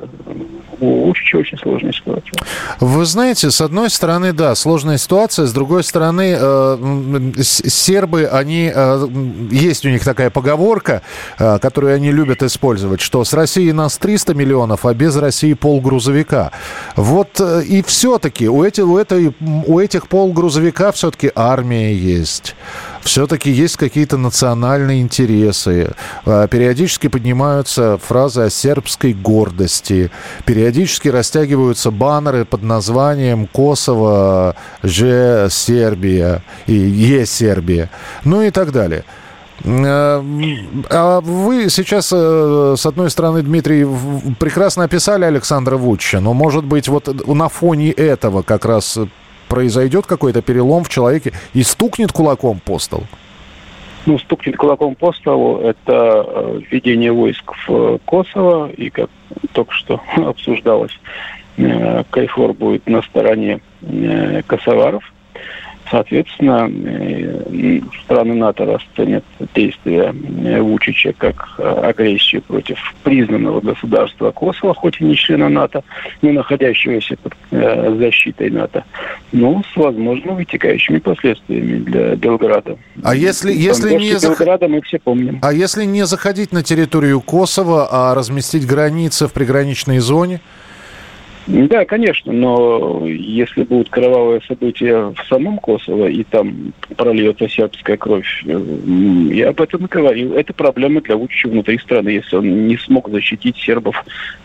у 0.81 1.09
Учича 1.09 1.37
очень 1.37 1.57
сложная 1.59 1.93
ситуация. 1.93 2.33
Вы 2.79 3.05
знаете, 3.05 3.51
с 3.51 3.61
одной 3.61 3.89
стороны, 3.89 4.33
да, 4.33 4.55
сложная 4.55 4.97
ситуация, 4.97 5.45
с 5.45 5.53
другой 5.53 5.83
стороны, 5.83 6.35
э, 6.37 7.31
сербы, 7.41 8.25
они, 8.25 8.71
э, 8.73 9.07
есть 9.51 9.85
у 9.85 9.89
них 9.89 10.03
такая 10.03 10.31
поговорка, 10.31 11.03
э, 11.37 11.59
которую 11.59 11.95
они 11.95 12.11
любят 12.11 12.41
использовать, 12.41 12.99
что 12.99 13.23
с 13.23 13.33
Россией 13.33 13.73
нас 13.73 13.97
300 13.97 14.33
миллионов, 14.33 14.85
а 14.85 14.93
без 14.93 15.15
России 15.15 15.53
полгрузовика. 15.53 16.51
Вот 16.95 17.39
э, 17.39 17.63
и 17.63 17.83
все-таки 17.83 18.49
у, 18.49 18.63
эти, 18.63 18.81
у, 18.81 18.97
этой, 18.97 19.35
у 19.39 19.79
этих 19.79 20.07
полгрузовика 20.07 20.91
все-таки 20.91 21.31
армия 21.35 21.93
есть 21.93 22.55
все-таки 23.01 23.51
есть 23.51 23.77
какие-то 23.77 24.17
национальные 24.17 25.01
интересы. 25.01 25.93
Э, 26.25 26.47
периодически 26.49 27.07
поднимаются 27.07 27.97
фразы 27.97 28.41
о 28.41 28.49
сербской 28.49 29.13
гордости. 29.13 30.11
Периодически 30.45 31.07
растягиваются 31.09 31.91
баннеры 31.91 32.45
под 32.45 32.63
названием 32.63 33.47
«Косово 33.47 34.55
же 34.83 35.47
Сербия» 35.49 36.43
и 36.67 36.73
«Е 36.73 37.25
Сербия». 37.25 37.89
Ну 38.23 38.41
и 38.41 38.51
так 38.51 38.71
далее. 38.71 39.03
Э, 39.63 40.23
а 40.89 41.21
вы 41.21 41.69
сейчас, 41.69 42.11
э, 42.13 42.75
с 42.77 42.85
одной 42.85 43.09
стороны, 43.09 43.41
Дмитрий, 43.41 43.87
прекрасно 44.39 44.85
описали 44.85 45.25
Александра 45.25 45.77
Вучича, 45.77 46.19
но, 46.19 46.33
может 46.33 46.65
быть, 46.65 46.87
вот 46.87 47.27
на 47.27 47.49
фоне 47.49 47.91
этого 47.91 48.41
как 48.41 48.65
раз 48.65 48.97
произойдет 49.51 50.05
какой-то 50.05 50.41
перелом 50.41 50.85
в 50.85 50.89
человеке 50.89 51.33
и 51.53 51.61
стукнет 51.63 52.13
кулаком 52.13 52.61
по 52.63 52.79
столу? 52.79 53.03
Ну, 54.05 54.17
стукнет 54.17 54.55
кулаком 54.55 54.95
по 54.95 55.11
столу– 55.11 55.57
это 55.63 56.25
э, 56.25 56.61
введение 56.71 57.11
войск 57.11 57.51
в 57.67 57.69
э, 57.69 57.97
Косово, 58.05 58.71
и 58.71 58.89
как 58.89 59.09
только 59.51 59.73
что 59.73 60.01
обсуждалось, 60.15 60.97
э, 61.57 62.03
Кайфор 62.09 62.53
будет 62.53 62.87
на 62.87 63.01
стороне 63.01 63.59
косоваров. 64.47 65.10
Соответственно, 65.91 66.71
э, 66.71 67.81
страны 68.05 68.35
НАТО 68.35 68.65
расценят 68.65 69.25
действия 69.53 70.15
Вучича 70.61 71.13
как 71.17 71.59
агрессию 71.59 72.41
против 72.43 72.77
признанного 73.03 73.59
государства 73.59 74.31
Косово, 74.31 74.73
хоть 74.73 75.01
и 75.01 75.03
не 75.03 75.15
члена 75.15 75.49
НАТО, 75.49 75.83
но 76.21 76.31
находящегося 76.31 77.17
под 77.21 77.33
защитой 77.51 78.49
НАТО, 78.49 78.85
но 79.33 79.61
с 79.73 79.75
возможно 79.75 80.31
вытекающими 80.31 80.99
последствиями 80.99 81.79
для 81.79 82.15
Белграда. 82.15 82.77
А 83.03 83.13
если, 83.13 83.51
если 83.51 83.93
не. 83.95 84.11
Белграда 84.11 84.69
мы 84.69 84.81
все 84.81 84.97
помним. 84.97 85.39
А 85.41 85.51
если 85.51 85.83
не 85.83 86.05
заходить 86.05 86.53
на 86.53 86.63
территорию 86.63 87.19
Косово, 87.19 87.87
а 87.91 88.15
разместить 88.15 88.65
границы 88.65 89.27
в 89.27 89.33
приграничной 89.33 89.99
зоне? 89.99 90.39
Да, 91.51 91.85
конечно, 91.85 92.31
но 92.31 93.05
если 93.05 93.63
будут 93.63 93.89
кровавые 93.89 94.41
события 94.47 95.13
в 95.13 95.27
самом 95.27 95.57
Косово, 95.57 96.07
и 96.07 96.23
там 96.23 96.73
прольется 96.95 97.49
сербская 97.49 97.97
кровь, 97.97 98.43
э, 98.45 98.61
я 99.31 99.49
об 99.49 99.59
этом 99.59 99.85
и 99.85 99.89
говорил. 99.89 100.33
Это 100.33 100.53
проблема 100.53 101.01
для 101.01 101.17
Вучича 101.17 101.49
внутри 101.49 101.77
страны, 101.79 102.09
если 102.09 102.37
он 102.37 102.67
не 102.67 102.77
смог 102.77 103.09
защитить 103.09 103.57
сербов 103.57 103.95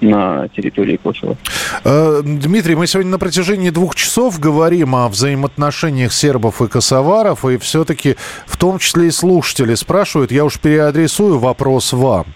на 0.00 0.48
территории 0.48 0.96
Косово. 0.96 1.36
Э, 1.84 2.22
Дмитрий, 2.24 2.74
мы 2.74 2.88
сегодня 2.88 3.12
на 3.12 3.18
протяжении 3.18 3.70
двух 3.70 3.94
часов 3.94 4.40
говорим 4.40 4.96
о 4.96 5.08
взаимоотношениях 5.08 6.12
сербов 6.12 6.60
и 6.60 6.66
косоваров, 6.66 7.44
и 7.44 7.56
все-таки 7.58 8.16
в 8.46 8.56
том 8.56 8.78
числе 8.78 9.08
и 9.08 9.10
слушатели 9.10 9.74
спрашивают, 9.74 10.32
я 10.32 10.44
уж 10.44 10.58
переадресую 10.58 11.38
вопрос 11.38 11.92
вам. 11.92 12.26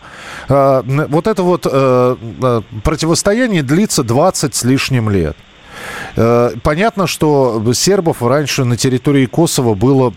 Э, 0.48 0.82
вот 0.86 1.26
это 1.26 1.42
вот 1.42 1.62
противостояние 2.84 3.62
длится 3.62 4.04
20 4.04 4.59
20 4.59 4.59
с 4.60 4.64
лишним 4.64 5.08
лет. 5.10 5.36
Э, 6.16 6.50
понятно, 6.62 7.06
что 7.06 7.62
сербов 7.74 8.22
раньше 8.22 8.64
на 8.64 8.76
территории 8.76 9.26
Косово 9.26 9.74
было 9.74 10.12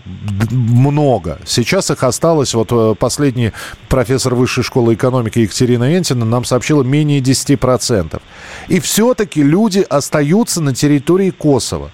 много. 0.50 1.38
Сейчас 1.46 1.90
их 1.90 2.02
осталось, 2.02 2.54
вот 2.54 2.68
э, 2.72 2.94
последний 2.98 3.52
профессор 3.88 4.34
Высшей 4.34 4.64
школы 4.64 4.94
экономики 4.94 5.38
Екатерина 5.38 5.96
Энтина 5.96 6.24
нам 6.24 6.44
сообщила 6.44 6.82
менее 6.82 7.20
10%. 7.20 8.20
И 8.68 8.80
все-таки 8.80 9.42
люди 9.42 9.84
остаются 9.88 10.60
на 10.60 10.74
территории 10.74 11.30
Косово, 11.30 11.90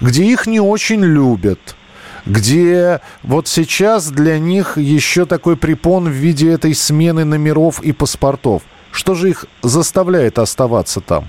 где 0.00 0.24
их 0.24 0.46
не 0.46 0.60
очень 0.60 1.02
любят, 1.02 1.76
где 2.26 3.00
вот 3.22 3.48
сейчас 3.48 4.10
для 4.10 4.38
них 4.38 4.76
еще 4.76 5.24
такой 5.24 5.56
препон 5.56 6.04
в 6.04 6.12
виде 6.12 6.50
этой 6.50 6.74
смены 6.74 7.24
номеров 7.24 7.80
и 7.80 7.92
паспортов. 7.92 8.62
Что 8.90 9.14
же 9.14 9.30
их 9.30 9.46
заставляет 9.62 10.38
оставаться 10.38 11.00
там? 11.00 11.28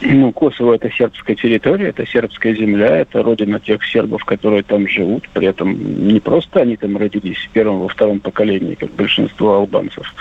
Ну, 0.00 0.32
Косово 0.32 0.74
это 0.74 0.90
сербская 0.90 1.34
территория, 1.34 1.88
это 1.88 2.06
сербская 2.06 2.54
земля, 2.54 2.98
это 2.98 3.22
родина 3.22 3.58
тех 3.58 3.84
сербов, 3.84 4.24
которые 4.24 4.62
там 4.62 4.88
живут. 4.88 5.28
При 5.32 5.48
этом 5.48 6.06
не 6.06 6.20
просто 6.20 6.60
они 6.60 6.76
там 6.76 6.96
родились 6.96 7.38
в 7.38 7.48
первом, 7.50 7.80
во 7.80 7.88
втором 7.88 8.20
поколении, 8.20 8.74
как 8.74 8.90
большинство 8.92 9.54
албанцев, 9.54 10.14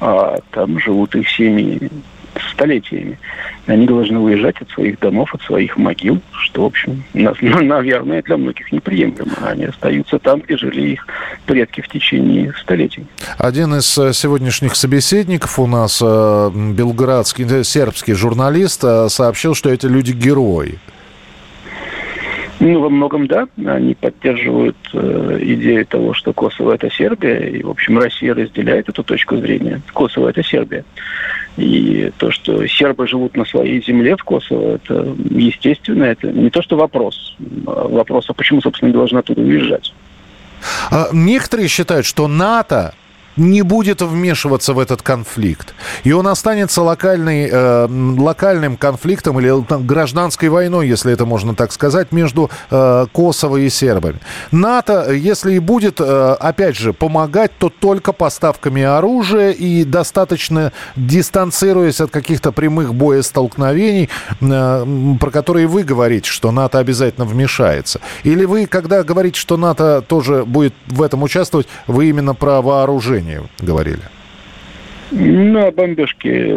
а 0.00 0.38
там 0.50 0.78
живут 0.78 1.14
их 1.14 1.28
семьи 1.30 1.90
столетиями. 2.50 3.18
Они 3.66 3.86
должны 3.86 4.18
уезжать 4.18 4.60
от 4.60 4.70
своих 4.70 4.98
домов, 5.00 5.34
от 5.34 5.42
своих 5.42 5.76
могил, 5.76 6.20
что, 6.32 6.62
в 6.62 6.66
общем, 6.66 7.04
наверное, 7.14 8.22
для 8.22 8.36
многих 8.36 8.72
неприемлемо. 8.72 9.32
Они 9.42 9.64
остаются 9.64 10.18
там, 10.18 10.40
где 10.40 10.56
жили 10.56 10.92
их 10.92 11.06
предки 11.46 11.80
в 11.80 11.88
течение 11.88 12.52
столетий. 12.60 13.06
Один 13.38 13.74
из 13.74 13.96
э, 13.98 14.12
сегодняшних 14.12 14.76
собеседников 14.76 15.58
у 15.58 15.66
нас, 15.66 16.00
э, 16.02 16.50
белградский, 16.54 17.46
э, 17.48 17.64
сербский 17.64 18.14
журналист, 18.14 18.84
сообщил, 19.08 19.54
что 19.54 19.70
эти 19.70 19.86
люди 19.86 20.12
герои. 20.12 20.78
Ну, 22.62 22.78
во 22.78 22.88
многом 22.90 23.26
да. 23.26 23.48
Они 23.66 23.94
поддерживают 23.94 24.76
э, 24.92 25.38
идею 25.40 25.84
того, 25.84 26.14
что 26.14 26.32
Косово 26.32 26.74
это 26.74 26.88
Сербия. 26.92 27.48
И, 27.48 27.60
в 27.60 27.70
общем, 27.70 27.98
Россия 27.98 28.32
разделяет 28.32 28.88
эту 28.88 29.02
точку 29.02 29.36
зрения. 29.36 29.82
Косово 29.92 30.28
это 30.28 30.44
Сербия. 30.44 30.84
И 31.56 32.12
то, 32.18 32.30
что 32.30 32.64
сербы 32.68 33.08
живут 33.08 33.36
на 33.36 33.44
своей 33.46 33.82
земле 33.82 34.16
в 34.16 34.22
Косово, 34.22 34.76
это 34.76 35.12
естественно. 35.30 36.04
Это 36.04 36.28
не 36.30 36.50
то, 36.50 36.62
что 36.62 36.76
вопрос. 36.76 37.36
Вопрос, 37.64 38.26
а 38.28 38.32
почему, 38.32 38.60
собственно, 38.60 38.90
не 38.90 38.94
должны 38.94 39.18
оттуда 39.18 39.40
уезжать? 39.40 39.92
А 40.92 41.08
некоторые 41.12 41.66
считают, 41.66 42.06
что 42.06 42.28
НАТО 42.28 42.94
не 43.36 43.62
будет 43.62 44.02
вмешиваться 44.02 44.74
в 44.74 44.78
этот 44.78 45.02
конфликт. 45.02 45.74
И 46.04 46.12
он 46.12 46.26
останется 46.26 46.82
локальный, 46.82 47.48
э, 47.50 47.88
локальным 48.18 48.76
конфликтом 48.76 49.40
или 49.40 49.62
там, 49.64 49.86
гражданской 49.86 50.48
войной, 50.48 50.88
если 50.88 51.12
это 51.12 51.26
можно 51.26 51.54
так 51.54 51.72
сказать, 51.72 52.12
между 52.12 52.50
э, 52.70 53.06
Косово 53.12 53.58
и 53.58 53.68
сербами. 53.68 54.18
НАТО, 54.50 55.12
если 55.12 55.54
и 55.54 55.58
будет, 55.58 56.00
э, 56.00 56.36
опять 56.40 56.76
же, 56.76 56.92
помогать, 56.92 57.52
то 57.58 57.68
только 57.70 58.12
поставками 58.12 58.82
оружия 58.82 59.50
и 59.50 59.84
достаточно 59.84 60.72
дистанцируясь 60.96 62.00
от 62.00 62.10
каких-то 62.10 62.52
прямых 62.52 62.94
боестолкновений, 62.94 64.08
э, 64.40 65.16
про 65.20 65.30
которые 65.30 65.66
вы 65.66 65.82
говорите, 65.82 66.30
что 66.30 66.50
НАТО 66.50 66.78
обязательно 66.78 67.24
вмешается. 67.24 68.00
Или 68.24 68.44
вы, 68.44 68.66
когда 68.66 69.02
говорите, 69.02 69.38
что 69.38 69.56
НАТО 69.56 70.04
тоже 70.06 70.44
будет 70.44 70.74
в 70.86 71.02
этом 71.02 71.22
участвовать, 71.22 71.66
вы 71.86 72.08
именно 72.08 72.34
про 72.34 72.60
вооружение 72.60 73.21
вооружении 73.22 73.40
говорили? 73.60 74.02
Ну, 75.10 75.66
о 75.66 75.70
бомбежке 75.70 76.56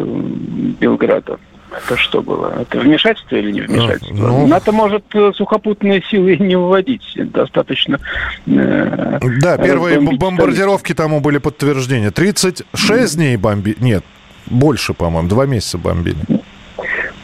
Белграда. 0.80 1.40
Это 1.72 1.98
что 1.98 2.22
было? 2.22 2.62
Это 2.62 2.80
вмешательство 2.80 3.36
или 3.36 3.52
не 3.52 3.62
вмешательство? 3.62 4.14
Ну, 4.16 4.48
НАТО 4.48 4.72
может 4.72 5.04
э, 5.14 5.32
сухопутные 5.36 6.02
силы 6.10 6.38
не 6.40 6.56
вводить. 6.56 7.04
Достаточно... 7.16 8.00
Э, 8.48 9.20
да, 9.42 9.58
первые 9.58 10.00
бомбардировки 10.00 10.94
тому 10.94 11.20
были 11.20 11.40
подтверждения. 11.40 12.12
36 12.12 13.16
дней 13.18 13.36
бомби... 13.36 13.76
Нет, 13.80 14.06
больше, 14.46 14.94
по-моему, 14.94 15.28
два 15.28 15.46
месяца 15.48 15.78
бомбили. 15.78 16.18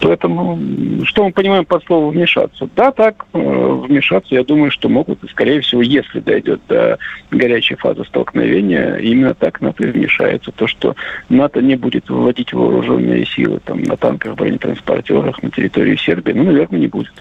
Поэтому 0.01 0.59
что 1.05 1.23
мы 1.23 1.31
понимаем 1.31 1.65
под 1.65 1.83
словом 1.85 2.09
вмешаться? 2.09 2.67
Да, 2.75 2.91
так, 2.91 3.25
э, 3.33 3.37
вмешаться, 3.37 4.33
я 4.33 4.43
думаю, 4.43 4.71
что 4.71 4.89
могут, 4.89 5.23
и, 5.23 5.27
скорее 5.27 5.61
всего, 5.61 5.81
если 5.81 6.19
дойдет 6.19 6.61
до 6.67 6.97
горячей 7.29 7.75
фазы 7.75 8.03
столкновения, 8.05 8.95
именно 8.95 9.33
так 9.35 9.61
НАТО 9.61 9.83
вмешается. 9.83 10.51
То, 10.51 10.67
что 10.67 10.95
НАТО 11.29 11.61
не 11.61 11.75
будет 11.75 12.09
выводить 12.09 12.51
вооруженные 12.51 13.25
силы 13.25 13.59
там, 13.63 13.83
на 13.83 13.95
танках, 13.95 14.35
бронетранспортерах 14.35 15.41
на 15.43 15.51
территории 15.51 15.95
Сербии, 15.95 16.33
ну, 16.33 16.45
наверное, 16.45 16.79
не 16.79 16.87
будет. 16.87 17.13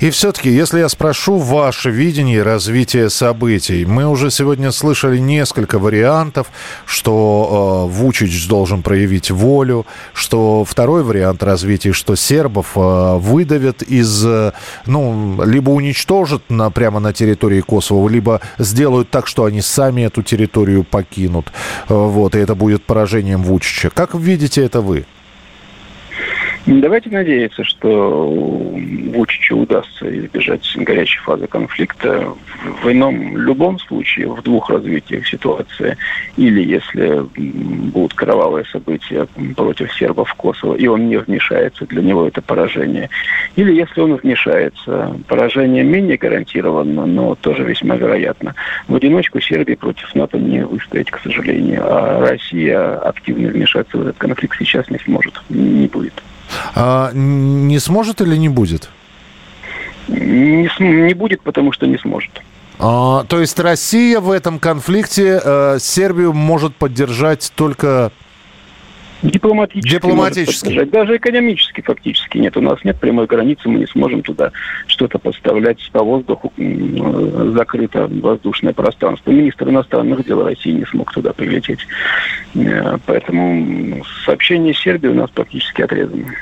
И 0.00 0.10
все-таки, 0.10 0.50
если 0.50 0.80
я 0.80 0.88
спрошу 0.88 1.36
ваше 1.36 1.90
видение 1.90 2.42
развития 2.42 3.10
событий, 3.10 3.84
мы 3.86 4.08
уже 4.08 4.30
сегодня 4.30 4.72
слышали 4.72 5.18
несколько 5.18 5.78
вариантов, 5.78 6.48
что 6.84 7.86
э, 7.88 7.92
Вучич 7.92 8.48
должен 8.48 8.82
проявить 8.82 9.30
волю, 9.30 9.86
что 10.12 10.64
второй 10.64 11.04
вариант 11.04 11.42
развития, 11.42 11.92
что 11.92 12.16
сербов 12.24 12.72
э, 12.76 13.16
выдавят 13.18 13.82
из, 13.82 14.24
э, 14.26 14.52
ну, 14.86 15.42
либо 15.44 15.70
уничтожат 15.70 16.42
на, 16.48 16.70
прямо 16.70 17.00
на 17.00 17.12
территории 17.12 17.60
Косово, 17.60 18.08
либо 18.08 18.40
сделают 18.58 19.10
так, 19.10 19.26
что 19.26 19.44
они 19.44 19.60
сами 19.60 20.02
эту 20.02 20.22
территорию 20.22 20.84
покинут. 20.84 21.52
Э, 21.88 21.94
вот, 21.94 22.34
и 22.34 22.38
это 22.38 22.54
будет 22.54 22.84
поражением 22.84 23.42
Вучича. 23.42 23.90
Как 23.90 24.14
видите 24.14 24.64
это 24.64 24.80
вы? 24.80 25.04
Давайте 26.66 27.10
надеяться, 27.10 27.62
что 27.62 28.26
Вучичу 28.26 29.56
удастся 29.56 30.18
избежать 30.18 30.66
горячей 30.76 31.18
фазы 31.20 31.46
конфликта. 31.46 32.32
В 32.82 32.90
ином, 32.90 33.36
любом 33.36 33.78
случае, 33.78 34.28
в 34.28 34.42
двух 34.42 34.70
развитиях 34.70 35.26
ситуации, 35.26 35.96
или 36.36 36.62
если 36.62 37.24
будут 37.36 38.14
кровавые 38.14 38.64
события 38.64 39.26
против 39.56 39.92
сербов 39.94 40.30
в 40.30 40.34
Косово, 40.34 40.74
и 40.76 40.86
он 40.86 41.08
не 41.08 41.18
вмешается, 41.18 41.86
для 41.86 42.02
него 42.02 42.26
это 42.26 42.40
поражение. 42.40 43.10
Или 43.56 43.74
если 43.74 44.00
он 44.00 44.14
вмешается, 44.14 45.14
поражение 45.28 45.84
менее 45.84 46.16
гарантировано, 46.16 47.04
но 47.04 47.34
тоже 47.34 47.62
весьма 47.62 47.96
вероятно. 47.96 48.54
В 48.88 48.94
одиночку 48.94 49.40
Сербии 49.40 49.74
против 49.74 50.14
НАТО 50.14 50.38
не 50.38 50.64
выстоять, 50.64 51.10
к 51.10 51.20
сожалению. 51.20 51.82
А 51.84 52.20
Россия 52.26 52.96
активно 52.96 53.48
вмешаться 53.48 53.98
в 53.98 54.00
этот 54.00 54.16
конфликт 54.16 54.56
сейчас 54.58 54.88
не 54.88 54.98
сможет, 54.98 55.34
не. 55.50 55.88
А, 56.74 57.10
не 57.12 57.78
сможет 57.78 58.20
или 58.20 58.36
не 58.36 58.48
будет? 58.48 58.90
Не, 60.08 60.68
не 60.80 61.14
будет, 61.14 61.40
потому 61.42 61.72
что 61.72 61.86
не 61.86 61.98
сможет. 61.98 62.30
А, 62.78 63.24
то 63.24 63.40
есть 63.40 63.58
Россия 63.60 64.20
в 64.20 64.30
этом 64.30 64.58
конфликте 64.58 65.40
э, 65.42 65.78
Сербию 65.78 66.32
может 66.32 66.74
поддержать 66.74 67.52
только 67.54 68.10
Дипломатически. 69.24 69.94
Дипломатически. 69.94 70.84
Даже 70.84 71.16
экономически 71.16 71.80
фактически 71.80 72.36
нет. 72.36 72.56
У 72.58 72.60
нас 72.60 72.84
нет 72.84 73.00
прямой 73.00 73.26
границы, 73.26 73.70
мы 73.70 73.78
не 73.78 73.86
сможем 73.86 74.22
туда 74.22 74.52
что-то 74.86 75.18
поставлять 75.18 75.78
по 75.92 76.04
воздуху, 76.04 76.52
закрыто 77.54 78.06
воздушное 78.06 78.74
пространство. 78.74 79.30
Министр 79.30 79.70
иностранных 79.70 80.26
дел 80.26 80.44
России 80.44 80.72
не 80.72 80.84
смог 80.84 81.10
туда 81.12 81.32
прилететь. 81.32 81.80
Э, 82.54 82.98
поэтому 83.06 84.04
сообщение 84.26 84.74
Сербии 84.74 85.08
у 85.08 85.14
нас 85.14 85.30
практически 85.30 85.80
отрезано. 85.80 86.34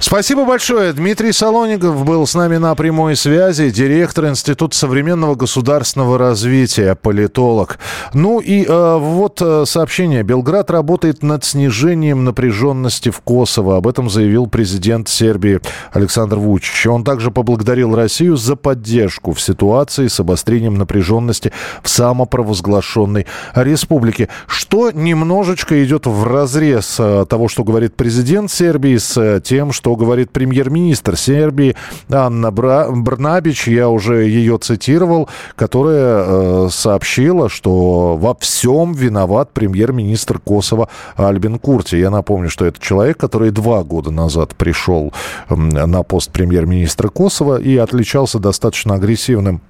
Спасибо 0.00 0.44
большое. 0.44 0.92
Дмитрий 0.92 1.32
Солоников 1.32 2.04
был 2.04 2.26
с 2.26 2.34
нами 2.34 2.56
на 2.56 2.74
прямой 2.74 3.14
связи, 3.14 3.70
директор 3.70 4.26
Института 4.26 4.76
современного 4.76 5.36
государственного 5.36 6.18
развития, 6.18 6.96
политолог. 6.96 7.78
Ну 8.12 8.40
и 8.40 8.64
э, 8.64 8.96
вот 8.98 9.40
э, 9.40 9.64
сообщение. 9.64 10.24
Белград 10.24 10.70
работает 10.70 11.22
над 11.22 11.44
снижением 11.44 12.24
напряженности 12.24 13.10
в 13.10 13.20
Косово. 13.20 13.76
Об 13.76 13.86
этом 13.86 14.10
заявил 14.10 14.48
президент 14.48 15.08
Сербии 15.08 15.60
Александр 15.92 16.36
Вучич. 16.36 16.86
Он 16.88 17.04
также 17.04 17.30
поблагодарил 17.30 17.94
Россию 17.94 18.36
за 18.36 18.56
поддержку 18.56 19.32
в 19.32 19.40
ситуации 19.40 20.08
с 20.08 20.18
обострением 20.18 20.74
напряженности 20.74 21.52
в 21.82 21.88
самопровозглашенной 21.88 23.26
республике. 23.54 24.28
Что 24.46 24.90
немножечко 24.90 25.82
идет 25.84 26.06
в 26.06 26.24
разрез 26.24 26.96
э, 26.98 27.24
того, 27.28 27.48
что 27.48 27.62
говорит 27.62 27.94
президент 27.94 28.50
Сербии, 28.50 28.96
с 28.96 29.16
э, 29.16 29.40
тем, 29.42 29.72
что 29.72 29.96
говорит 29.96 30.30
премьер-министр 30.30 31.16
Сербии 31.16 31.76
Анна 32.10 32.50
Брнабич, 32.50 33.68
я 33.68 33.88
уже 33.88 34.24
ее 34.24 34.58
цитировал, 34.58 35.28
которая 35.56 36.24
э, 36.26 36.68
сообщила, 36.70 37.48
что 37.48 38.16
во 38.16 38.34
всем 38.34 38.92
виноват 38.92 39.50
премьер-министр 39.52 40.38
Косово 40.38 40.88
Альбин 41.16 41.58
Курти. 41.58 41.96
Я 41.96 42.10
напомню, 42.10 42.48
что 42.48 42.64
это 42.64 42.80
человек, 42.80 43.18
который 43.18 43.50
два 43.50 43.82
года 43.82 44.10
назад 44.10 44.54
пришел 44.56 45.12
на 45.48 46.02
пост 46.02 46.30
премьер-министра 46.30 47.08
Косово 47.08 47.60
и 47.60 47.76
отличался 47.76 48.38
достаточно 48.38 48.94
агрессивным 48.94 49.60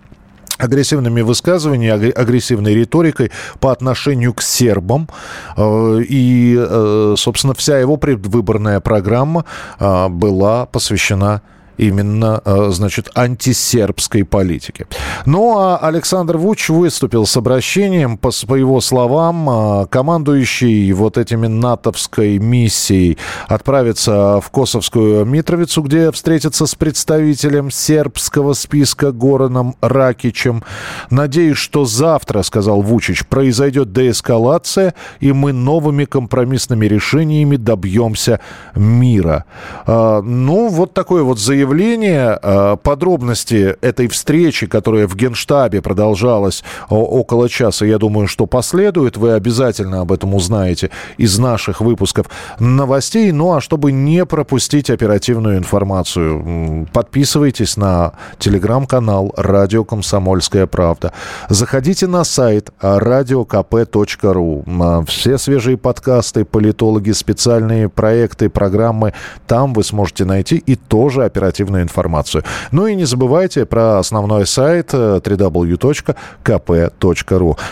агрессивными 0.63 1.23
высказываниями, 1.23 2.11
агрессивной 2.11 2.75
риторикой 2.75 3.33
по 3.61 3.73
отношению 3.73 4.33
к 4.33 4.43
сербам. 4.43 5.09
Э, 5.57 6.01
и, 6.09 6.57
э, 6.59 7.15
собственно, 7.19 7.55
вся 7.55 7.79
его 7.79 7.97
предвыборная 7.97 8.81
программа 8.81 9.45
э, 9.81 10.09
была 10.09 10.67
посвящена 10.67 11.43
именно, 11.77 12.41
э, 12.45 12.71
значит, 12.71 13.11
антисербской 13.15 14.25
политики. 14.25 14.87
Ну, 15.27 15.59
а 15.59 15.77
Александр 15.77 16.37
Вуч 16.37 16.69
выступил 16.69 17.27
с 17.27 17.37
обращением, 17.37 18.17
по, 18.19 18.31
по 18.47 18.55
его 18.55 18.81
словам, 18.81 19.49
э, 19.51 19.87
командующий 19.87 20.93
вот 20.93 21.19
этими 21.19 21.47
натовской 21.47 22.39
миссией 22.39 23.19
отправится 23.49 24.41
в 24.41 24.51
Косовскую 24.51 25.25
Митровицу, 25.25 25.83
где 25.83 26.11
встретится 26.13 26.67
с 26.67 26.75
представителем 26.75 27.71
сербского 27.71 28.53
списка 28.55 29.13
Гороном 29.13 29.75
Ракичем. 29.81 30.63
Надеюсь, 31.11 31.59
что 31.59 31.85
завтра, 31.85 32.43
сказал 32.43 32.83
Вучич, 32.83 33.27
произойдет 33.27 33.93
деэскалация, 33.93 34.95
и 35.21 35.33
мы 35.33 35.53
новыми 35.53 36.05
компромиссными 36.05 36.87
решениями 36.87 37.57
добьемся 37.57 38.41
мира. 38.75 39.45
Э, 39.87 40.21
ну, 40.23 40.69
вот 40.69 40.95
такое 40.95 41.23
вот 41.23 41.39
заявление 41.39 41.72
заявление. 41.73 42.39
Э, 42.43 42.77
подробности 42.83 43.77
этой 43.81 44.09
встречи, 44.09 44.67
которая 44.67 45.07
в 45.07 45.17
Генштабе 45.17 45.81
продолжалась 45.81 46.63
около 46.89 47.49
часа, 47.49 47.87
я 47.87 47.99
думаю, 47.99 48.27
что 48.29 48.47
последует. 48.47 49.17
Вы 49.17 49.33
обязательно 49.33 50.01
об 50.01 50.13
этом 50.13 50.35
узнаете 50.35 50.91
из 51.17 51.39
наших 51.39 51.81
выпусков 51.81 52.27
новостей. 52.59 53.33
Ну 53.33 53.55
а 53.55 53.61
чтобы 53.61 53.93
не 53.93 54.27
пропустить 54.27 54.91
оперативную 54.91 55.57
информацию, 55.57 56.87
подписывайтесь 56.93 57.77
на 57.77 58.13
телеграм-канал 58.39 59.33
«Радио 59.37 59.85
Комсомольская 59.85 60.67
правда». 60.67 61.13
Заходите 61.49 62.07
на 62.07 62.25
сайт 62.25 62.71
radiokp.ru. 62.83 64.65
Все 65.07 65.39
свежие 65.39 65.77
подкасты, 65.77 66.45
политологи, 66.45 67.13
специальные 67.13 67.89
проекты, 67.89 68.51
программы, 68.51 69.15
там 69.47 69.73
вы 69.73 69.85
сможете 69.85 70.25
найти 70.25 70.57
и 70.57 70.77
тоже 70.77 71.25
оперативно 71.25 71.52
оперативную 71.53 71.83
информацию. 71.83 72.45
Ну 72.71 72.87
и 72.87 72.95
не 72.95 73.05
забывайте 73.05 73.67
про 73.67 73.99
основной 73.99 74.47
сайт 74.47 74.95
э, 74.95 75.21
www.kp.ru. 75.23 75.59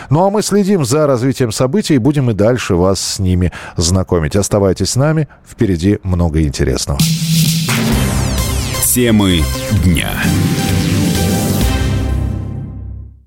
Ну 0.09 0.23
а 0.23 0.29
мы 0.29 0.41
следим 0.43 0.85
за 0.85 1.07
развитием 1.07 1.51
событий 1.51 1.95
и 1.95 1.97
будем 1.97 2.29
и 2.29 2.33
дальше 2.33 2.75
вас 2.75 3.01
с 3.01 3.19
ними 3.19 3.51
знакомить. 3.75 4.35
Оставайтесь 4.35 4.91
с 4.91 4.95
нами, 4.95 5.27
впереди 5.49 5.97
много 6.03 6.43
интересного. 6.43 6.99
Темы 8.85 9.41
дня. 9.83 10.11